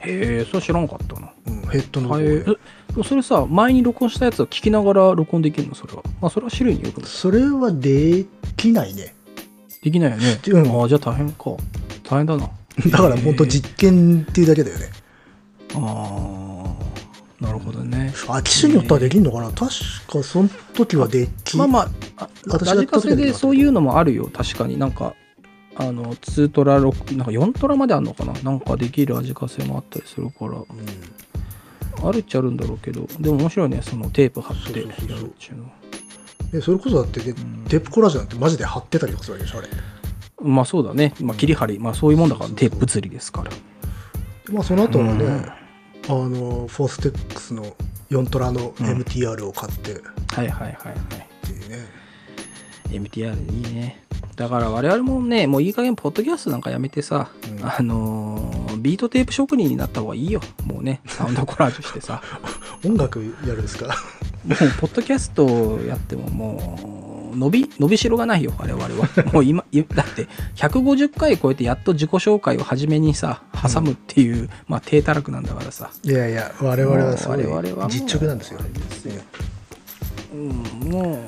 [0.00, 1.30] へえ、それ知らんかったな。
[1.46, 5.74] うん、ヘッドのそれさ、前に録音したやつを聞きながら録音できるの？
[5.74, 6.02] それは。
[6.20, 8.24] まあ、それは種類によくないそれはで
[8.56, 9.14] きないね
[9.86, 10.40] できないよね。
[10.48, 11.44] うんああ、じゃあ大変か。
[12.02, 12.50] 大変だな。
[12.90, 14.90] だから本当実験っていうだけだよね
[15.74, 16.74] あ
[17.40, 18.12] あ、なるほどね。
[18.26, 19.60] あ機種によってはできるのかな確
[20.08, 24.28] かその時はできまあまあ、あ私がラジカセでそういうのもあるよ。
[24.32, 25.14] 確かになんか、
[25.76, 30.50] あの、2トラ、6なんか4トラまであるのかななんかできるラジカセもあったりするから。
[30.50, 30.66] うん
[32.04, 35.70] あるっちゃあるんだろうけど、でも面白いね、そのテープ貼ってやるっていうのは。
[36.52, 37.34] でそれこそだって、ね
[37.68, 39.68] テープコラージュなんてマジで貼ってたりとかするわけでしょあれ。
[40.42, 43.50] まあそうだね、まあ、切り張り、まあそういうもんだから、テープ物理ですから。
[44.52, 45.44] まあその後はね、うん。
[46.08, 47.74] あのフォーステックスの
[48.10, 48.86] 4トラのうん。
[48.86, 49.92] MTR を買って。
[49.94, 51.46] っはいはいはいはい。
[51.46, 51.86] ていうね、
[52.90, 54.02] MTR いいね。
[54.36, 57.64] だから我々もね、もういい加減ポッドキャストなんかやめてさ、うん。
[57.66, 60.40] あのービートテープ職人になった方がいいよ。
[60.64, 62.22] もうね、サウンドコラージュしてさ。
[62.84, 63.96] 音楽やるんですか？
[64.46, 68.90] もう、ポッドキャストやってももう、伸び、伸びしろがないよ、我々は。
[69.32, 70.26] もう今、いだって、
[70.56, 75.90] 150回超えてやっと自己紹介を初めにさ、挟むっていう、まあ、低たらくなんだからさ。
[76.02, 77.38] いやいや我々はすごい
[77.88, 78.60] 実直なんですよ
[80.34, 81.20] うん、も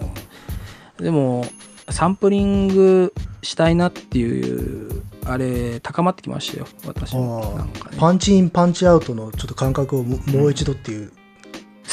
[0.98, 1.46] う、でも、
[1.90, 7.96] サンプリングしたいなっていう、あれ、高まってきましたよ、私なんかね。
[7.98, 11.12] パンチインパンチアウトのちょっと感覚をももう一度っていう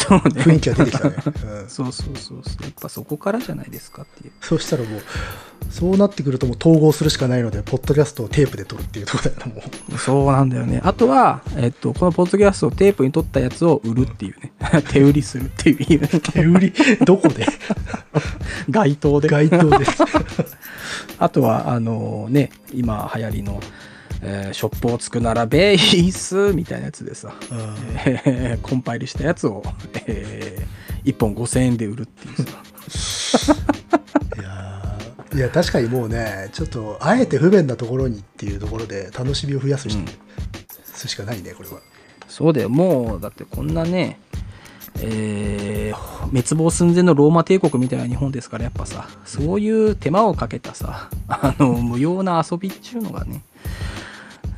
[0.08, 0.42] そうね。
[0.42, 2.64] 雰囲気が出てきたね、うんそうそうそうそう。
[2.64, 4.32] やっぱそこからじゃないですかっていう。
[4.42, 5.02] そうしたらもう
[5.70, 9.62] そうなってくるともう統合するしかないのでポッドキャストをテープで撮るっていうところだよなも
[9.96, 10.82] うそうなんだよね。
[10.84, 14.52] あとは、えっと、このポッドキャストをテープに取ったやつを売るっていうね。
[14.90, 16.08] 手売りするっていう。
[16.08, 16.74] 手売り？
[17.04, 17.46] どこで？
[18.70, 19.28] 街頭で。
[19.30, 19.86] 街頭で
[21.18, 23.60] あとは、あのね、今流行りの、
[24.22, 27.58] えーショップをつくならベースみたいなやつでさ、うん。
[28.06, 29.64] え ーコンパイルしたやつを、
[30.08, 30.66] え
[31.04, 32.36] 1本5000円で売るっていう
[33.28, 33.54] さ。
[34.40, 35.38] いやー。
[35.38, 40.06] いや確かにもうねちょっとあえて不便なところにっていうところで楽しみを増やすし,、うん。
[40.94, 41.80] すしかないねこれは。
[42.28, 44.20] そうだよ、もう、だってこんなね、
[45.02, 53.42] えー滅亡寸前のローマ帝国みたいな日本ですから、やっぱさ、そういう手間をかけたさ、あの、無用な遊びっていうのがね、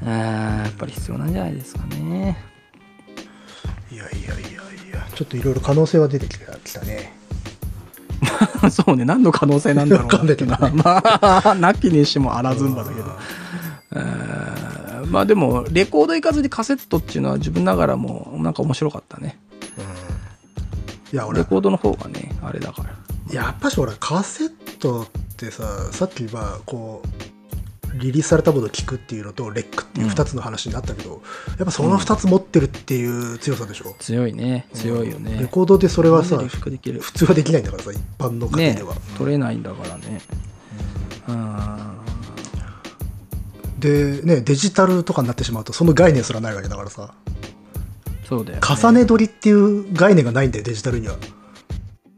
[0.05, 2.37] やっぱり必要なんじゃないですかね。
[3.91, 7.13] いやいやいやいやちょっといろいろ可能性は出てきたきたね
[8.69, 13.05] そうね、何の可能性なんだろうなっていうのは、わまあ、なきにしもあらずんばだけど。
[13.95, 14.77] えー
[15.07, 19.39] まあでも、レコード行かずにカセットっていうのは自分ながらも、なんか面白かったね。
[21.13, 22.89] いや俺レコードの方がね、あれだから。
[23.31, 27.07] やっぱし俺カセットってささっきまあこう
[27.95, 31.21] リリースされたものを聞くっていうのとレックっていう2つの話になったけど、
[31.57, 35.37] やっぱその2つ持ってるっていう強さでしょ、強いね、強いよね。
[35.39, 40.21] レコードでそれはさ普通はできないんだからさ一般の家庭ねでは、取れないんだからね。
[41.27, 41.97] うん。
[43.79, 47.13] でねデジタルとかになってしまうとその概念すらないわけだからさ。
[48.27, 48.61] そうだよ、ね。
[48.67, 51.15] 重ね取りっていう概念がないんだよデジタルには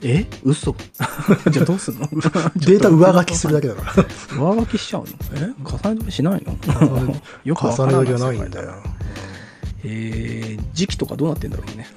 [0.03, 0.25] え？
[0.43, 0.75] 嘘。
[1.51, 2.07] じゃあどうすんの？
[2.55, 4.05] データ上書きするだけだから。
[4.37, 5.07] 上書きしちゃうの？
[5.33, 5.53] え？
[5.63, 7.15] 重ね取りしないの？
[7.43, 8.75] よく重ねら取りはないんだよ。
[9.83, 11.87] えー、時期とかどうなってんだろうね。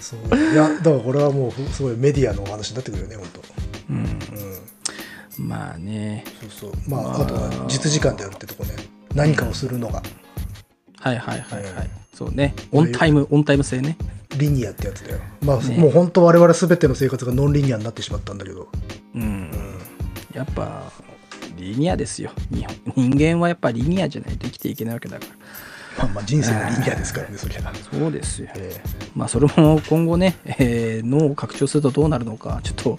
[0.00, 0.36] そう。
[0.36, 3.42] いやだからこれはもうすごいメディアのお話になってくるよね本当
[3.90, 3.96] うん。
[5.40, 5.48] うん。
[5.48, 6.24] まあね。
[6.40, 6.90] そうそう。
[6.90, 7.20] まあ、まあ。
[7.22, 8.70] あとは実時間でやるってとこね。
[9.14, 10.02] 何かをするのが
[11.02, 11.72] はいはいはいはい。
[11.86, 12.54] うんそうね。
[12.72, 13.96] オンタイム、オンタイム制ね。
[14.36, 18.68] リニアってやつだよまあ、ねもう本当我々全ての生活がノンリニアになってしまったんだけど、
[19.14, 19.22] うん。
[19.22, 19.50] うん、
[20.34, 20.90] やっぱ、
[21.56, 22.30] リニアですよ。
[22.50, 25.32] 日本人間はやっぱリニアじゃないと生きていけないわけだから。
[25.98, 28.48] まあまあ人生のリニアですからねそりゃ、そうですよ。
[28.54, 28.80] え
[29.14, 32.98] まあそれも今後ね、えー脳を拡張するとどうなるのか、ちょっと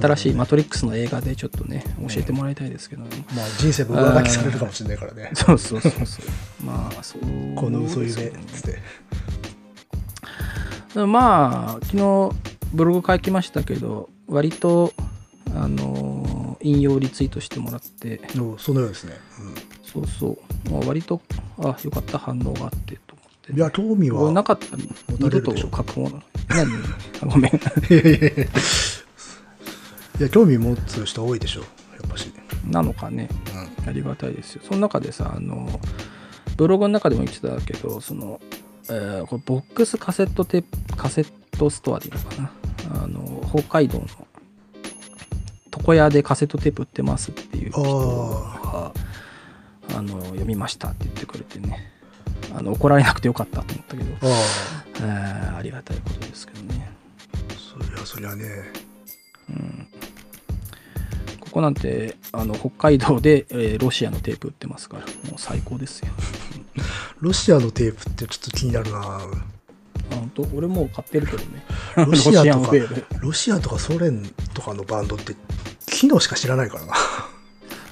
[0.00, 3.08] 新しいマトリックスの映画でちょっとね、教えてもらいたいですけども。
[3.12, 5.30] えまあ人生も上書きされるかもしれないからね。
[5.34, 6.26] そうそうそうそう。
[6.64, 7.22] まあ、そう。
[7.56, 8.72] この嘘夢っつっ
[10.94, 11.06] て。
[11.06, 12.30] まあ、昨日
[12.72, 14.92] ブログ書きましたけど、割と、
[15.56, 19.14] あの引用リツイートしてもらって、おそのようですね、
[19.94, 21.20] そうそう、まあ、割と、
[21.58, 23.52] あ、よかった、反応があってと思って。
[23.52, 24.88] うん、いや興味はなかったら持
[25.18, 26.22] 二度と書くもの。
[26.48, 26.66] 何
[27.22, 27.54] あごめん。
[27.54, 27.58] い
[27.90, 28.44] やいやいや
[30.20, 31.66] いや興味持つ人多いでしょや
[32.06, 32.32] っぱし、
[32.66, 33.28] なのかね。
[33.54, 34.62] うんありがたいですよ。
[34.64, 35.80] その中でさ、あの、
[36.56, 38.40] ブログの中でも言ってたけど、その、
[38.88, 42.50] えーこれボックスカセットテープ、カセットストアでいいのかな。
[43.02, 44.06] あの、北海道の
[45.76, 48.92] 床屋でカセットテープ売ってますっていう人が、
[49.96, 51.90] あの、読みましたって言ってくれてね。
[52.56, 54.26] あの怒られなくてよかったと思ったけど、あ
[54.98, 56.88] えーありがたいことですけどね。
[57.32, 58.44] あそりゃそりゃね
[59.50, 59.88] うん
[61.40, 66.08] ここなんてあの北海道で、えーロシアのテープ売ってますからもう最高ですよ。
[67.20, 69.20] ロシアのテープってちょっと気になるなあ
[70.10, 70.42] 本当？
[70.54, 71.64] 俺もう買ってるけどね。
[71.96, 72.72] ロシアとか
[73.20, 74.22] ロシアとかソ連
[74.52, 75.34] とかのバンドって
[75.86, 76.94] 機能しか知らないからな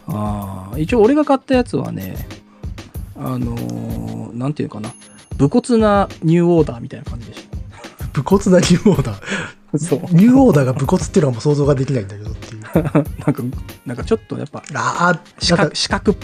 [0.09, 2.27] ああ一応俺が買ったやつはね
[3.17, 4.93] あのーなんていうかな
[5.37, 7.49] 武骨なニューオーダーみたいな感じでし
[8.13, 9.21] 武骨なニューオーダー？
[9.73, 9.79] た。
[9.79, 10.01] そう。
[10.11, 13.43] ニューオーダーが武骨っていうのはもう想像ができないんだけどっていう なんか
[13.87, 16.15] なんかちょっとやっぱああ四角四角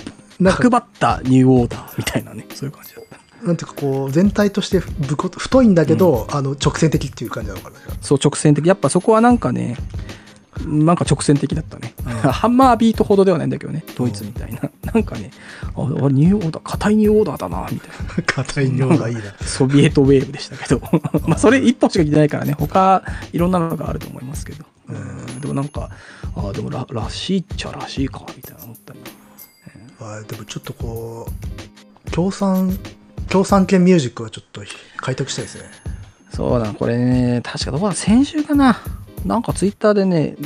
[0.43, 3.05] 角張ったニューオーダーみたいなねそういう感じだっ
[3.41, 3.47] た。
[3.47, 9.77] なんていうかこう全体として武骨太いんだけど、あの直線的っていう感じなのかなそう直線的やっぱそこはなんかね
[10.67, 11.95] なんか直線的だったね。
[12.05, 14.71] ハンマービートほどではないんだけどね、ドイツみたいな。
[14.93, 15.31] なんかね、
[15.77, 18.23] あ、あニューオーダー、硬いニューオーダーだな、みたいな。
[18.27, 19.23] 硬い尿がいいな。
[19.41, 20.81] ソビエトウェーブでしたけど。
[21.27, 23.03] まあ、それ一本しか聞いてないからね、他、
[23.33, 24.65] いろんなのがあると思いますけど。
[24.89, 25.91] うん、でもなんか、
[26.35, 29.01] あでもら、らしいっちゃらしいか、みたいな思ったり。
[30.01, 31.29] あでもちょっとこ
[32.07, 32.79] う、共産、
[33.29, 34.63] 共産圏ミュージックはちょっと
[34.97, 35.65] 開拓したいですね。
[36.31, 38.81] そうだ、これね、確かどこだ、先週かな。
[39.29, 40.37] なんかツイッターでね、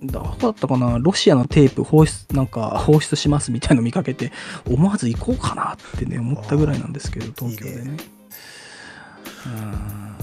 [0.00, 4.30] どこだったかな、ロシアのテープ放出、なんか放出しますみたいの見かけて、
[4.70, 7.96] 思わず行こうかなってね、思ったぐらいなんですけど、東京でね。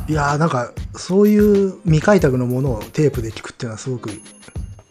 [0.07, 4.11] いやーなんかそういう未開拓のものをテープで聞くっていうのはすごく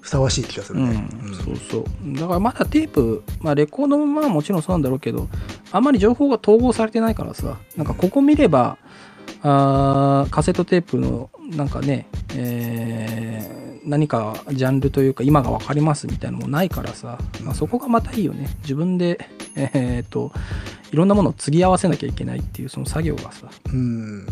[0.00, 1.08] ふさわしい気がするね。
[1.22, 1.84] うん、そうそう。
[2.18, 5.28] だからまだテープ、まあレコードもまあもちろんそうなんだろうけど、
[5.72, 8.76] あんまり情報が統合されてないからさ、なんかここ見れば、
[9.44, 18.48] あーカセットテープのなんかね、えー何かジャンルというか今が分かりますみたいなのもないからさ、まあ、そこがまたいいよね。
[18.62, 20.32] 自分で、えーっと、
[20.90, 24.26] いろんなものを継ぎ合わせなきゃいけないっていうその作業がさ、うん。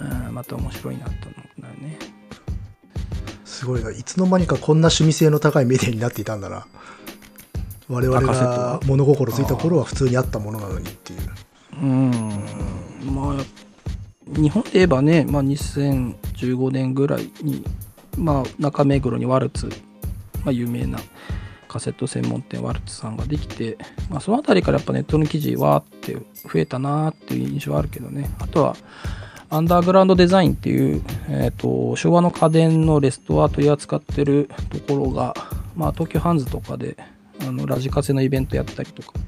[0.00, 1.98] うんまた面白いなと思うんだよね。
[3.44, 3.90] すごいな。
[3.90, 6.66] いつの間にかこんな趣味性の高いメディアになっていたんだな。
[7.88, 11.20] 我々がは物心ついた頃は普通にあったものなのにっていう。
[11.82, 12.10] うん、
[13.14, 13.44] まあ、
[14.34, 17.64] 日本で言えばね、まあ、2015年ぐらいに、
[18.16, 19.66] まあ、中目黒にワルツ、
[20.44, 20.98] まあ、有名な
[21.68, 23.78] カセット専門店ワルツさんができて、
[24.10, 28.30] まあ、そのあたりからやっぱネットの記事わーって増えたなっていう印象はあるけどね。
[28.38, 28.76] あとは、
[29.50, 35.34] アンダーグラウンドデザインっていう、えー、と昭和の家電のレストア取り扱ってるところが、
[35.74, 36.96] まあ、東急ハンズとかで
[37.40, 39.18] あのラジカセのイベントやったりとか。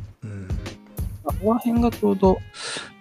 [1.23, 2.39] ここら辺がちょうど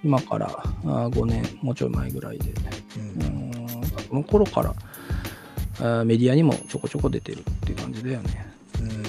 [0.03, 2.51] 今からあ5年、もうちょい前ぐらいで、
[2.97, 3.51] うん
[4.09, 4.73] この頃から
[6.01, 8.53] あメディアにもちょこちょこ出てるっていう感じだよね。
[8.81, 9.03] うん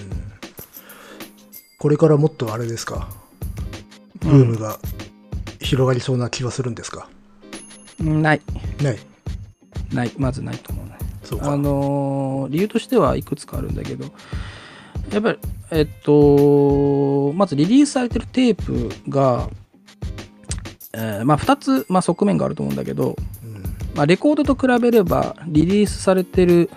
[1.79, 3.09] これからもっとあれですか？
[4.21, 4.79] ブームが
[5.61, 7.09] 広がりそうな気がするんですか？
[8.01, 8.41] うんない、
[8.83, 8.99] ない。
[9.91, 10.93] ない、まずないと思うね。
[11.25, 11.53] そうか。
[11.53, 14.13] あのー理由としてはいくつかあるんだけど、
[15.13, 15.39] やっぱり、
[15.73, 19.51] えっと、まずリリースされてるテープが、
[20.93, 23.63] えーまあ2つ、まあ、側面があると思うんだけど、うん。
[23.95, 26.71] まあ、レコードと比べればリリースされてる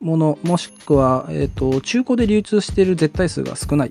[0.00, 3.90] ものもしくは、えー、と中古で流通してる絶対数が少ないっ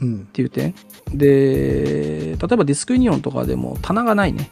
[0.00, 0.18] うん。
[0.32, 0.74] ていう点。
[1.12, 4.50] で例えばディスクユニオンとかでも棚がないね。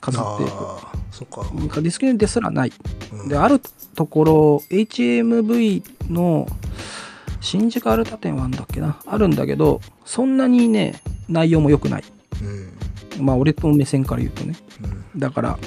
[0.00, 1.42] カセットテーああ、そっか。
[1.68, 2.72] プディスクユニオンですらない。
[3.12, 3.28] うん。
[3.28, 3.60] である
[3.94, 6.46] ところ HMV の
[7.40, 8.98] 新宿アルタ店はあるんだっけな？
[9.06, 12.04] あるんだけどそんなにね内容も良くない
[13.18, 13.24] うん。
[13.24, 14.54] まあ俺の目線から言うとね
[15.14, 15.20] うん。
[15.20, 15.58] だから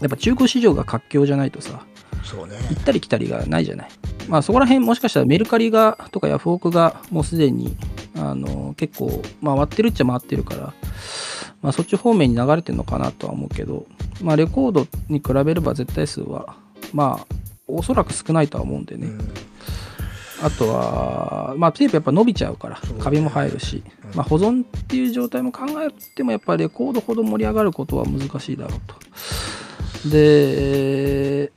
[0.00, 1.84] やっぱ中古市場が活況じゃないとさ
[2.24, 2.56] そうね。
[2.70, 3.88] 行ったり来たりがないじゃない。
[4.28, 7.76] まあそこら辺もしかしたらメルカリがとかヤフオクがもうすでに
[8.16, 10.74] あの結構回ってるっちゃ回ってるから、
[11.62, 13.86] まあそっち方面に流れてるのかなとは思うけど、
[14.22, 16.54] まあレコードに比べれば絶対数は
[16.92, 17.34] まあ
[17.66, 19.06] おそらく少ないとは思うんでね。
[19.06, 19.30] うん
[20.42, 28.94] あとは、まあテープやっぱ伸びちゃうからカビも入るし、うんまあ保存っていう状態も考えてもやっぱレコードほど盛り上がることは難しいだろうと。
[30.08, 31.52] で、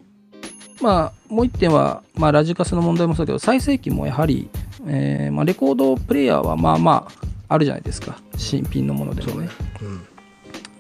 [0.82, 4.50] まあ、もう一点は、まあ、ラジカセの問題もそうだけど、最盛期もやはり、
[4.86, 8.18] えーまあ、レコードプレイヤーはまあまああるじゃないですか。
[8.36, 9.50] 新品のものでもね。
[9.82, 10.06] うん。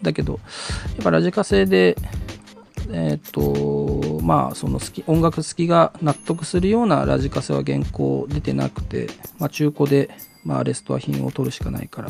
[0.01, 0.39] だけど、
[0.95, 1.95] やっぱラジカセで、
[2.93, 10.09] えっ、と、まあ、その好き、音楽好きが納得するようなラジカセは現行出てなくて、まあ、中古で、
[10.43, 12.09] まあ、レストア品を取るしかないから、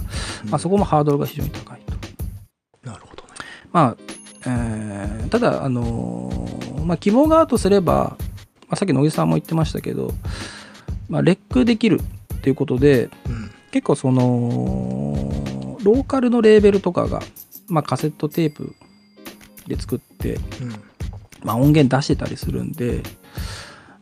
[0.49, 1.93] まあ、そこもハードルが非常に高いと。
[2.89, 3.29] なるほどね。
[3.71, 3.97] まあ、
[4.45, 8.17] えーただ、あのーまあ、希望があるとすれば、
[8.67, 10.11] まあ、さっき野木さんも言ってましたけど、
[11.09, 12.01] まあ、レックできる
[12.35, 13.51] っていうことで、うん。
[13.71, 17.21] 結構その、ローカルのレーベルとかが、
[17.67, 18.75] まあ、カセットテープ
[19.67, 20.41] で作って、うん。
[21.43, 23.03] まあ、音源出してたりするんで、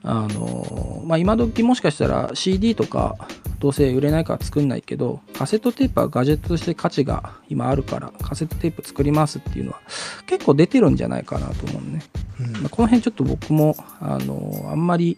[0.03, 3.15] あのまあ、今時もしかしたら CD とか
[3.59, 9.81] どうせ売れないから作んないけどカセットテープはガジェットとして価値が今あるからカセットテープ作りますっていうのは
[10.25, 12.01] 結構出てるんじゃないかなと思うね、
[12.39, 12.51] うん。
[12.53, 15.17] まあ、この辺ちょっと僕もあのあんまり、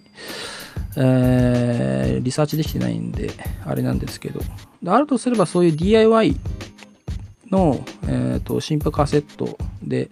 [0.98, 3.32] えーリサーチできてないんで
[3.66, 4.42] あれなんですけど。
[4.82, 6.36] であるとすればそういう DIY
[7.54, 10.10] の、えー、と新譜カセットで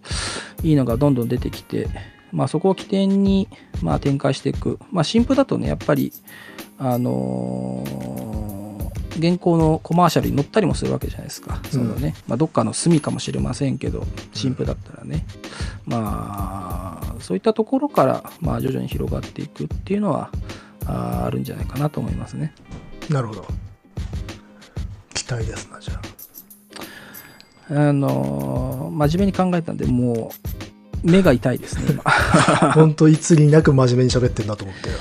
[0.64, 1.90] いいのがどんどん出てきて、
[2.32, 3.48] まあ、そこを起点に、
[3.82, 6.14] まあ、展開していく、まあ、新譜だとねやっぱり
[6.78, 8.22] あのー
[9.18, 15.26] 現行のコマーシャルに載ったりもするわけじゃないですか、そのねまあ、どっかの隅かもしれませんけど新譜だったらね。
[15.86, 20.32] まあそういったところから、まあ、徐々に広がっていくっていうのは
[20.86, 22.54] あーあるんじゃないかなと思いますね。
[23.10, 23.46] なるほど。
[25.14, 26.02] 期待ですな、じゃあ
[27.74, 30.32] のー真面目に考えたんでも
[31.04, 32.72] う目が痛いですね今あ。
[32.76, 34.96] 本当いつになく真面目に喋ってんなと思ってよ。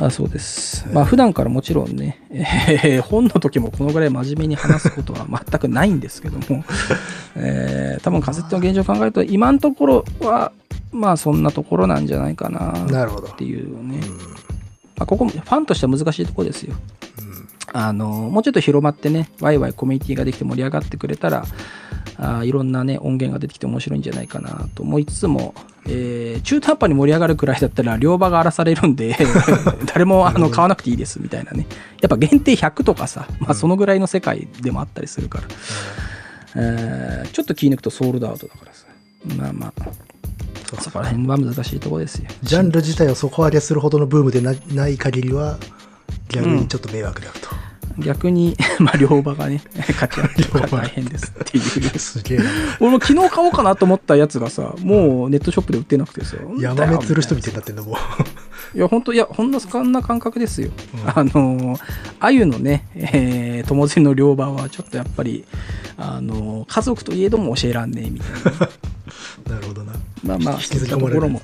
[0.00, 6.64] あそうですまあ普段からもちろんね、えー本の時もこのぐらい真面目に話すことは全くないんですけども、
[7.36, 10.50] えー多分カセットの現状を考えると今のところは
[10.90, 14.18] まあそんなところなんじゃないかななるほどっていうね、うん。
[14.96, 16.74] まあ、ここもファンとしては難しいところですよ
[17.18, 17.23] うん
[17.76, 21.44] あのもうちょっと広まってねワイワイコミュニティができて盛り上がってくれたら
[22.16, 25.54] あーいろんなね音源が出てきて面白いんじゃないかなと思いつつも、
[25.86, 29.16] えー中途半端に盛り上がるくらいだったら両場が荒らされるんで
[29.92, 31.66] 誰もあの買わなくていいですみたいなね。
[32.00, 35.44] やっぱ限定100とかさ、まあ、そのぐらいの世界でもあったりするから、
[36.56, 38.86] えーちょっと気抜くとソールドアウトだからさ。
[39.36, 39.82] まあまあ。
[40.80, 42.28] そこら辺は難しいところですよ。
[42.42, 45.58] ジャンル自体を底上げするほどのブームでなない限りは、
[46.28, 47.63] 逆にちょっと迷惑だと。
[47.98, 51.64] 逆に、 まあ、両場がね 勝ち合ってるから大変ですっていう
[51.98, 52.44] すげえな。
[52.80, 56.36] 俺も昨日買おうかなと思ったやつがさ、もうネットショップで売ってなくてさ。
[56.58, 57.60] ヤマメ釣る人みたいにな。
[57.60, 57.94] なってんだもん。
[58.74, 60.70] いや、本当いや、ほんな、そんな感覚ですよ。
[60.94, 61.78] うんあの、
[62.18, 65.44] 鮎のね、えー、友釣りの両場はちょっとやっぱり、
[65.96, 68.52] あの、家族といえども教えらんねえみたい
[69.48, 69.54] な。
[69.54, 69.92] なるほどな。
[70.24, 71.42] まあまあ、引きずり込まれるったところも。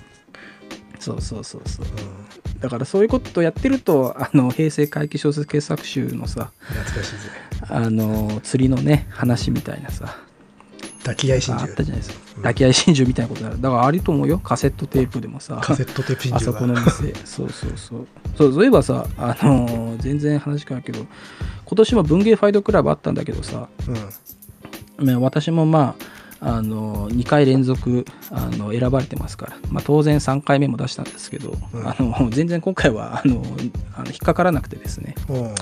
[0.98, 1.86] そうそうそうそう。
[1.86, 2.29] うん。
[2.60, 7.18] だからそういうことをやってると、あの、平成回帰小説傑作集のさ、懐かしいぜ。
[7.68, 10.16] あの、釣りのね、話みたいなさ、
[11.00, 11.82] 抱き合い真珠あった。
[11.82, 12.20] じゃないですか。
[12.24, 14.38] うん抱き合い真珠みたいなことだだからありと思うよ。
[14.38, 15.60] カセットテープでもさ。
[15.62, 16.54] カセットテープ真あそ。
[16.54, 17.12] この店。
[17.24, 18.06] そうそうそう。
[18.36, 21.06] そう、そういえばさ、あのー全然話変わるけど、
[21.66, 23.68] 今年も文芸ファイトクラブあったんだけどさ、
[24.98, 25.06] うん。
[25.06, 31.86] ね私もまあ、あのー、2回連続あの選ばれてますから、まあ、当然3回目も出したんですけど、うん。
[31.86, 33.42] あの全然今回はあの
[33.94, 35.14] あの引っかからなくてですね。
[35.28, 35.54] うん。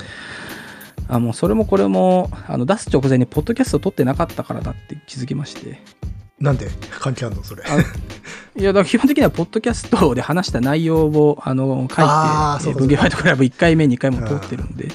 [1.09, 5.81] あもうそれもこれもあの出す直前にポッドキャスト撮ってなかったからだって気づきまして。
[6.39, 6.69] なんで？
[6.99, 7.43] 関係あんの？
[7.43, 7.63] それ。
[7.67, 7.77] あ
[8.55, 12.87] いやだから基本的にはポッドキャストで話した内容をあの書いてあーそうかそう。
[12.87, 14.87] か文芸ファイトクラブ1回目2回も撮ってるんで。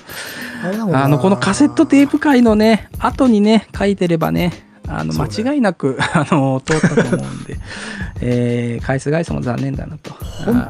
[0.63, 4.53] あのこのカセットテープ界のね後にね書いてればね
[4.89, 7.59] あの間違いなく、 あの通ったと思うんで、
[8.21, 10.15] えー、返す返すも残念だなと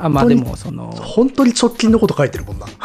[0.00, 2.66] あまあでもその本当に直近のこと書いてるもんな。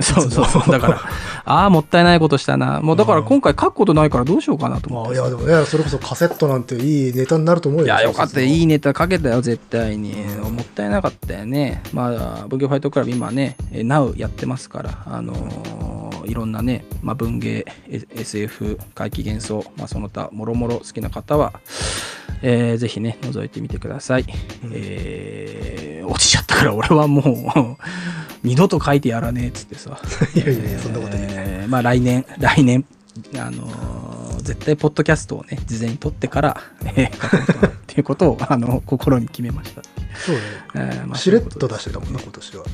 [0.00, 1.00] そうそうそうだから
[1.44, 7.86] ああもったいないことしたなもうだから今回書くことないからどうしようかなと思ってまあ、いや、でもね、それこそカセットなんていいネタになると思うよ。
[7.86, 8.40] いや、よかった。
[8.40, 8.74] いいね。
[8.74, 10.12] ネタ書けたよ、絶対に。
[10.12, 11.82] うんもったいなかったよね。
[11.92, 21.60] まあ、文芸ファイトクラブ今ね、えー Now やってますから、あのーいろんなね、まあ、文芸、え SF、怪奇幻想、まあ、その他、もろもろ好きな方は、
[22.42, 24.24] えーぜひね、覗いてみてください。
[24.72, 27.76] えー落ちちゃったから、俺はもう、
[28.42, 30.00] 二度と書いてやらねえっつってさ。
[30.34, 32.84] いやいやいやそんなこと言ってえーまあ、来年、来年、
[33.36, 39.82] あのー絶対ポッドキャストをね事前に撮ってから、えー書こうとっていうことをあの心に決めました、
[40.24, 40.40] そうね。
[40.76, 42.64] えーまあしれっと出してたもんな、今年は。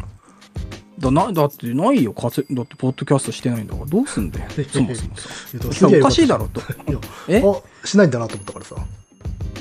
[0.98, 3.86] だなだってないよカセだってポッドキャストしてないんだから。
[3.86, 4.50] どうすんだよ。
[4.70, 5.72] そもそも。
[5.72, 6.60] さおかしいだろと。
[7.28, 7.42] え？
[7.44, 8.76] あ、しないんだなと思ったからさ。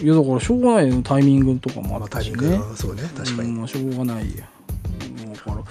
[0.02, 1.02] いやだからしょうがないよ。
[1.02, 2.38] タイミングとかもあまあ、ったしね。
[2.38, 3.50] タイミングが、そうね、確かに。
[3.50, 4.44] うんまあしょうがないよ
[5.34, 5.64] だから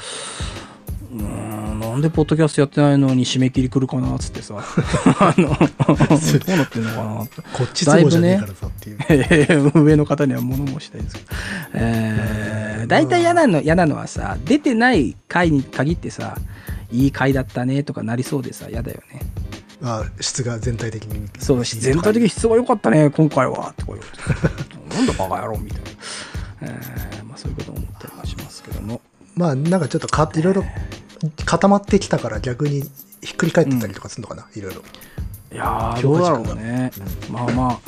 [1.13, 4.57] うーんなんでポッドキャストやってないのに締め切り来るかなっつってさ。
[5.21, 7.43] あのどうなってんのかなって。
[7.53, 8.99] こっち都合じゃねえからさっていう。
[9.09, 11.27] えー 上の方には物申したいですけど、
[11.75, 16.39] えー、大体嫌なの嫌なのはさ出てない回に限ってさ
[16.91, 19.21] いい回だったねとかなりそうでさ嫌だよね。
[19.83, 21.29] あ質が全体的に。
[21.39, 23.75] そう全体的に質が良かったね今回は。
[23.77, 25.91] とか言われてなんだバカ野郎みたいな、
[26.63, 29.03] えーまあ、そういうことを思ったりもしますけども。
[29.35, 30.65] まあ、なんかちょっとか、いろいろ
[31.45, 32.83] 固まってきたから逆に
[33.21, 34.83] ひっくり返ってたりとかするのかな、いろいろ。
[35.53, 36.91] いやーどうだろうね、
[37.31, 37.81] まあまあ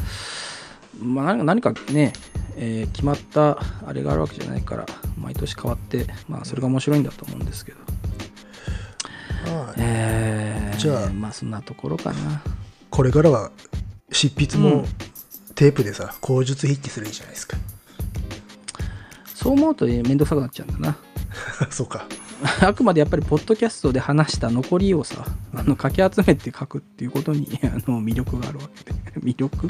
[1.03, 2.13] まあ何か何かね、
[2.57, 4.87] えー決まったあれがあるわけじゃないから
[5.19, 7.79] 毎年変わってまあそれが面白いんだと思うんですけど。
[9.57, 9.75] はい。
[9.79, 12.43] えーじゃあまあそんなところかな。
[12.91, 13.51] これからは
[14.13, 14.87] 執筆うもん。
[15.55, 17.57] テープでさ、口述筆記するじゃないですか。
[19.35, 20.97] そう思うとめんどくさくなっちゃうんだな
[21.71, 22.07] そうか。
[22.61, 25.25] あくまでやっぱりポッドキャストで話した残りをさ
[25.55, 28.99] あのかき集めて書くっていうことに あの魅力があるわけで。
[29.21, 29.69] 魅力？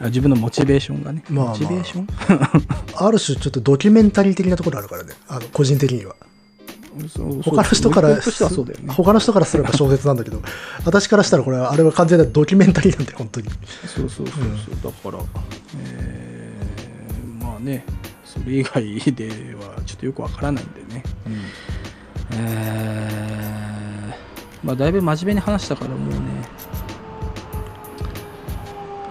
[0.00, 1.54] あ自分のモチベーションがね、まあまあ。
[1.54, 2.06] モチベーション？
[2.96, 6.14] ある種ちょっとドキュメンタリー的なところあるからね、あの個人的には。
[7.12, 8.20] そう他の人からね。
[8.88, 10.40] 他の人からすれば小説なんだけど、
[10.84, 13.48] 私からしたらこれはあれは完全なドキュメンタリーなんで本当に。
[13.84, 14.36] そうそうそう
[14.82, 15.22] そう、だから、
[15.84, 17.84] えーまあね
[18.34, 21.02] それ以外ではちょっとよくわからないんでね。
[22.32, 26.16] えー、まあだいぶ真面目に話したからもうね、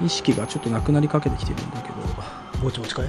[0.03, 1.95] 意識がちょっとなくなりかけてきてるんだけど、
[2.61, 3.05] ぼちぼちかい？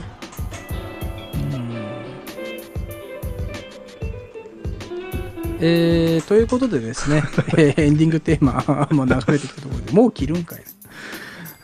[5.61, 7.23] えー、ということでですね、
[7.57, 10.65] えーエンディングテーマ も流れてきたところでもう切るんかいな、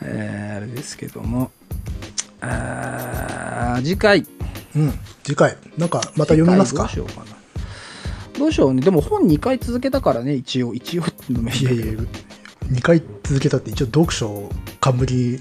[0.03, 1.51] えーあれですけども。
[2.43, 4.25] あー次回
[4.75, 4.93] うん。
[5.23, 5.57] 次回。
[5.77, 6.83] なんかまた読みますか？
[6.83, 7.25] どうしようかな。
[8.39, 8.81] どうしようね。
[8.81, 10.73] でも本2回続けたからね一応。
[10.73, 11.83] 一応の面いやいや
[12.71, 14.49] 2回続けたって一応読書を
[14.79, 15.39] 冠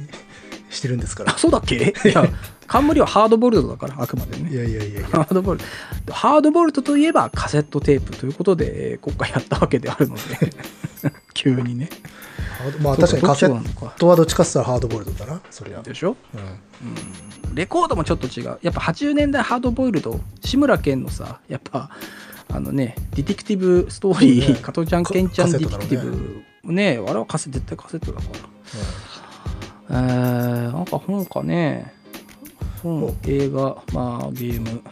[0.70, 1.34] してるんですから。
[1.34, 1.76] あそうだっけ？
[2.04, 2.28] いや
[2.66, 4.50] 冠はハードボルトだからあくまでね。
[4.50, 5.60] いやいやいやハードボル
[6.06, 6.12] ト。
[6.12, 10.20] ハードボルトといえばカセットテープということでえー今回やったわけであるので。
[11.34, 11.88] 急にね
[12.80, 14.42] まあ確かにカセットはどっちか。
[14.42, 16.16] って言ったらハードボイルドだなそりゃ、でしょ？
[16.34, 18.58] うん、レコードもちょっと違う。
[18.62, 21.90] やっぱ80年代ハードボイルド志村けんのさやっぱ
[22.48, 24.60] あのねディティクティブストーリー、ね。
[24.60, 26.72] 加藤ちゃんけんちゃんカディティクティブ。
[26.72, 28.38] ねあれはカセ絶対カセットだから。
[29.92, 31.92] えー、なんか本かね
[32.82, 34.82] 本お映画まあゲーム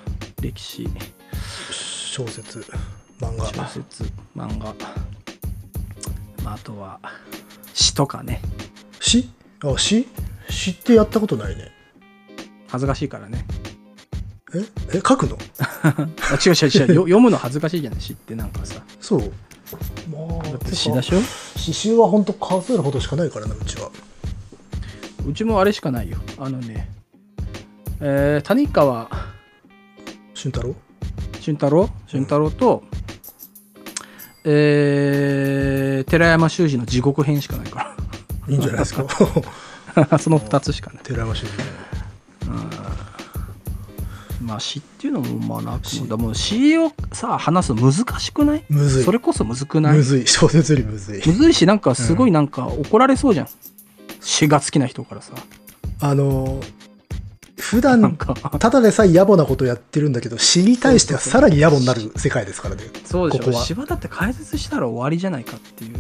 [0.40, 0.88] 歴史。
[1.70, 2.64] 小説
[3.20, 3.46] 漫画。
[3.46, 4.04] 小説
[4.36, 4.74] 漫画、
[6.48, 6.98] まあ、あとは
[7.74, 8.40] 詩とかね。
[9.00, 9.28] 詩？
[9.62, 10.08] あ詩？
[10.48, 11.70] 詩ってやったことないね。
[12.68, 13.44] 恥ずかしいからね。
[14.54, 14.96] え？
[14.96, 15.36] え書くの？
[15.92, 16.08] あ
[16.44, 16.94] 違う違う違う。
[16.94, 18.82] よ読むの恥ずかしいじゃない詩ってなんかさ。
[18.98, 19.32] そう。
[20.10, 21.20] まあだって詩だしょ？
[21.56, 23.90] 詩集は本当数えるほどしかないからなうちは。
[25.26, 26.16] うちもあれしかないよ。
[26.38, 26.88] あのね
[28.00, 29.10] えー、谷川
[30.32, 30.74] 俊太郎？
[31.42, 31.90] 俊太郎？
[32.06, 32.84] 俊太郎と、
[34.50, 37.94] えー、寺山修司の地獄編しかないか
[38.48, 39.04] いいんじゃないですか。
[39.94, 41.02] ら その2つしかない。
[41.02, 41.52] 寺山修司
[44.40, 46.16] まあ詩っていうのもまあなくもだ。
[46.16, 48.64] もう詩をさ話すの難しくない？
[48.70, 49.04] むずい。
[49.04, 49.96] それこそむずくない？
[49.98, 50.26] むずい。
[50.26, 51.22] 小説よりむずい。
[51.26, 53.48] むずいしなんかすごいなんか怒られそうじゃん、
[54.20, 55.32] 詩が好きな人からさ。
[56.00, 56.60] あの
[57.58, 58.16] 普段
[58.58, 62.84] ただでさえ野暮なことやってるんだけど詩に対してはさらに野暮になる世界ですからね。
[63.04, 63.44] そうでしょ。
[63.44, 63.64] ここは。
[63.64, 65.98] 詩はだって解説したら終わりじゃないかっていう、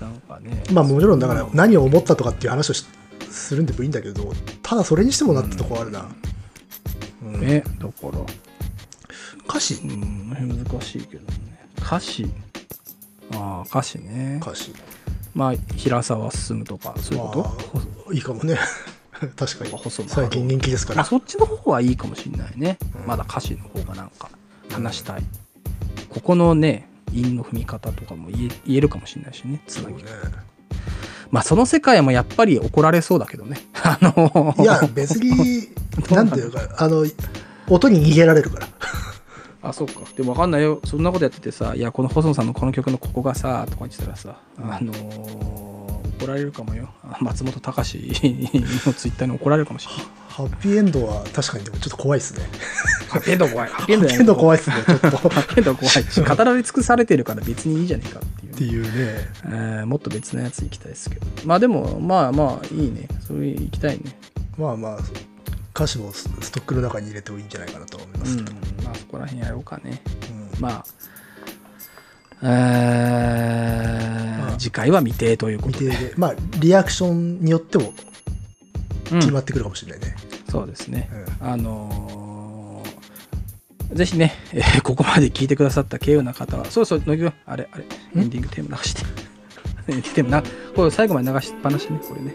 [0.00, 0.62] なんかね。
[0.72, 1.50] まあもちろんだからうん。
[1.54, 2.84] 何を思ったとかっていう話をし
[3.30, 6.08] するんでもいいんだけどただそれにしてもなってとこあるな、
[7.22, 7.40] うん。
[7.40, 8.18] ねだから。
[9.48, 9.74] 歌詞。
[9.74, 11.68] うん難しいけどね。
[11.78, 12.30] 歌詞。
[13.32, 14.40] ああ歌詞ね。
[14.42, 14.74] 歌詞。
[15.34, 17.56] まあ平沢進とかそういうこ
[18.06, 18.12] と？
[18.12, 18.58] いいかもね
[19.36, 19.90] 確かに。
[20.08, 20.96] 最近人気ですから。
[20.98, 23.06] まあそっちの方はいいかもしれないね、うん。
[23.06, 24.30] まだ歌詞の方がなんか
[24.70, 25.22] 話したい、
[26.08, 29.60] ここのね韻の踏み方とかも言えるかもしれないしね。
[29.66, 30.32] つなぎそうね。
[31.30, 33.60] まあその世界もやっぱり怒られそうだけどね。
[33.82, 35.68] あのいや別に
[36.10, 37.04] なんていうかあの
[37.68, 38.68] 音に逃げられるから。
[39.62, 39.94] あそうか。
[40.16, 40.80] でも分かんないよ。
[40.84, 45.75] そんなことやっててさ「いやこの細野さんのこの曲のここがさ」とか言ってたらさ、あのー
[46.26, 46.88] 怒られるかもよ。
[47.04, 52.44] あ松本隆のツイッターに怒られるかもしれないハッピーエンドは確かにでもちょっと怖いですね。
[53.08, 53.70] ハッピーエンド怖い。
[53.70, 55.06] ハッピーエンド怖いいですねちょっと。
[55.06, 55.88] っハッピーエンド怖い。
[55.88, 58.20] し語られ尽くされてるから別にいいじゃねえか。
[58.20, 58.90] っていうていうね。
[59.44, 61.26] えーもっと別のやつ行きたいですけど。
[61.44, 63.08] まあでもまあまあいいね。
[63.26, 64.18] それ行きたいね。
[64.58, 64.98] まあまあ
[65.74, 68.52] 歌詞もスストックの中に入れてもいいんじゃないかなとは思いまうんすけど、
[68.84, 70.02] まあそこら辺やろうかね。
[70.54, 70.60] うん。
[70.60, 70.84] まあ
[72.42, 74.06] え
[74.58, 75.96] 次回は未定というこ未とで。
[75.98, 76.14] 定で。
[76.16, 77.92] まあリアクションによっても
[79.12, 79.20] うん。
[79.20, 80.16] 決まってくるかもしれないね、
[80.50, 81.08] そうですね、
[81.40, 87.84] うあのーぜひね、えーここまで聞いてくださった稀有な方は、そうそう、乃木君、あれ、あれ、
[88.16, 89.02] エンディングテーマ流して。
[89.88, 90.42] エンディングテーマな、
[90.74, 92.34] これ最後まで流しっぱなしね、これね。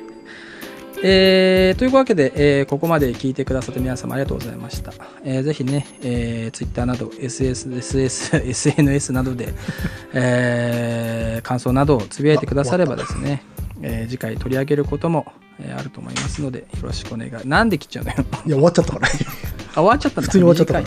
[1.04, 4.94] えーというわけで、えーここまで聞いてくださって皆様ありがとうございました。
[5.24, 9.50] えーぜひね、えー、Twitter など SS、SS、SNS などで、
[10.14, 13.42] えー感想などをつぶやいてくださればですね、
[13.82, 15.26] えー次回取り上げることも、
[15.60, 17.32] えーあると思いますので、よろしくお願い。
[17.46, 18.16] なんで切っちゃうのよ？
[18.46, 19.08] いや終わっちゃったから
[19.74, 20.28] あ、終わっちゃったんだ。
[20.28, 20.86] 普通に終わっちゃったから、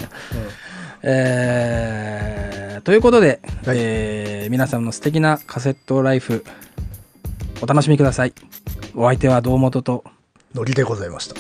[1.03, 6.45] えーということで、はいえー皆さんの素敵なカセットライフ、
[7.63, 8.33] お楽しみください。
[8.95, 10.05] お相手は堂本と、
[10.55, 11.35] ノリでございました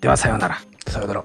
[0.00, 0.58] ではさようなら。
[0.88, 1.24] さようなら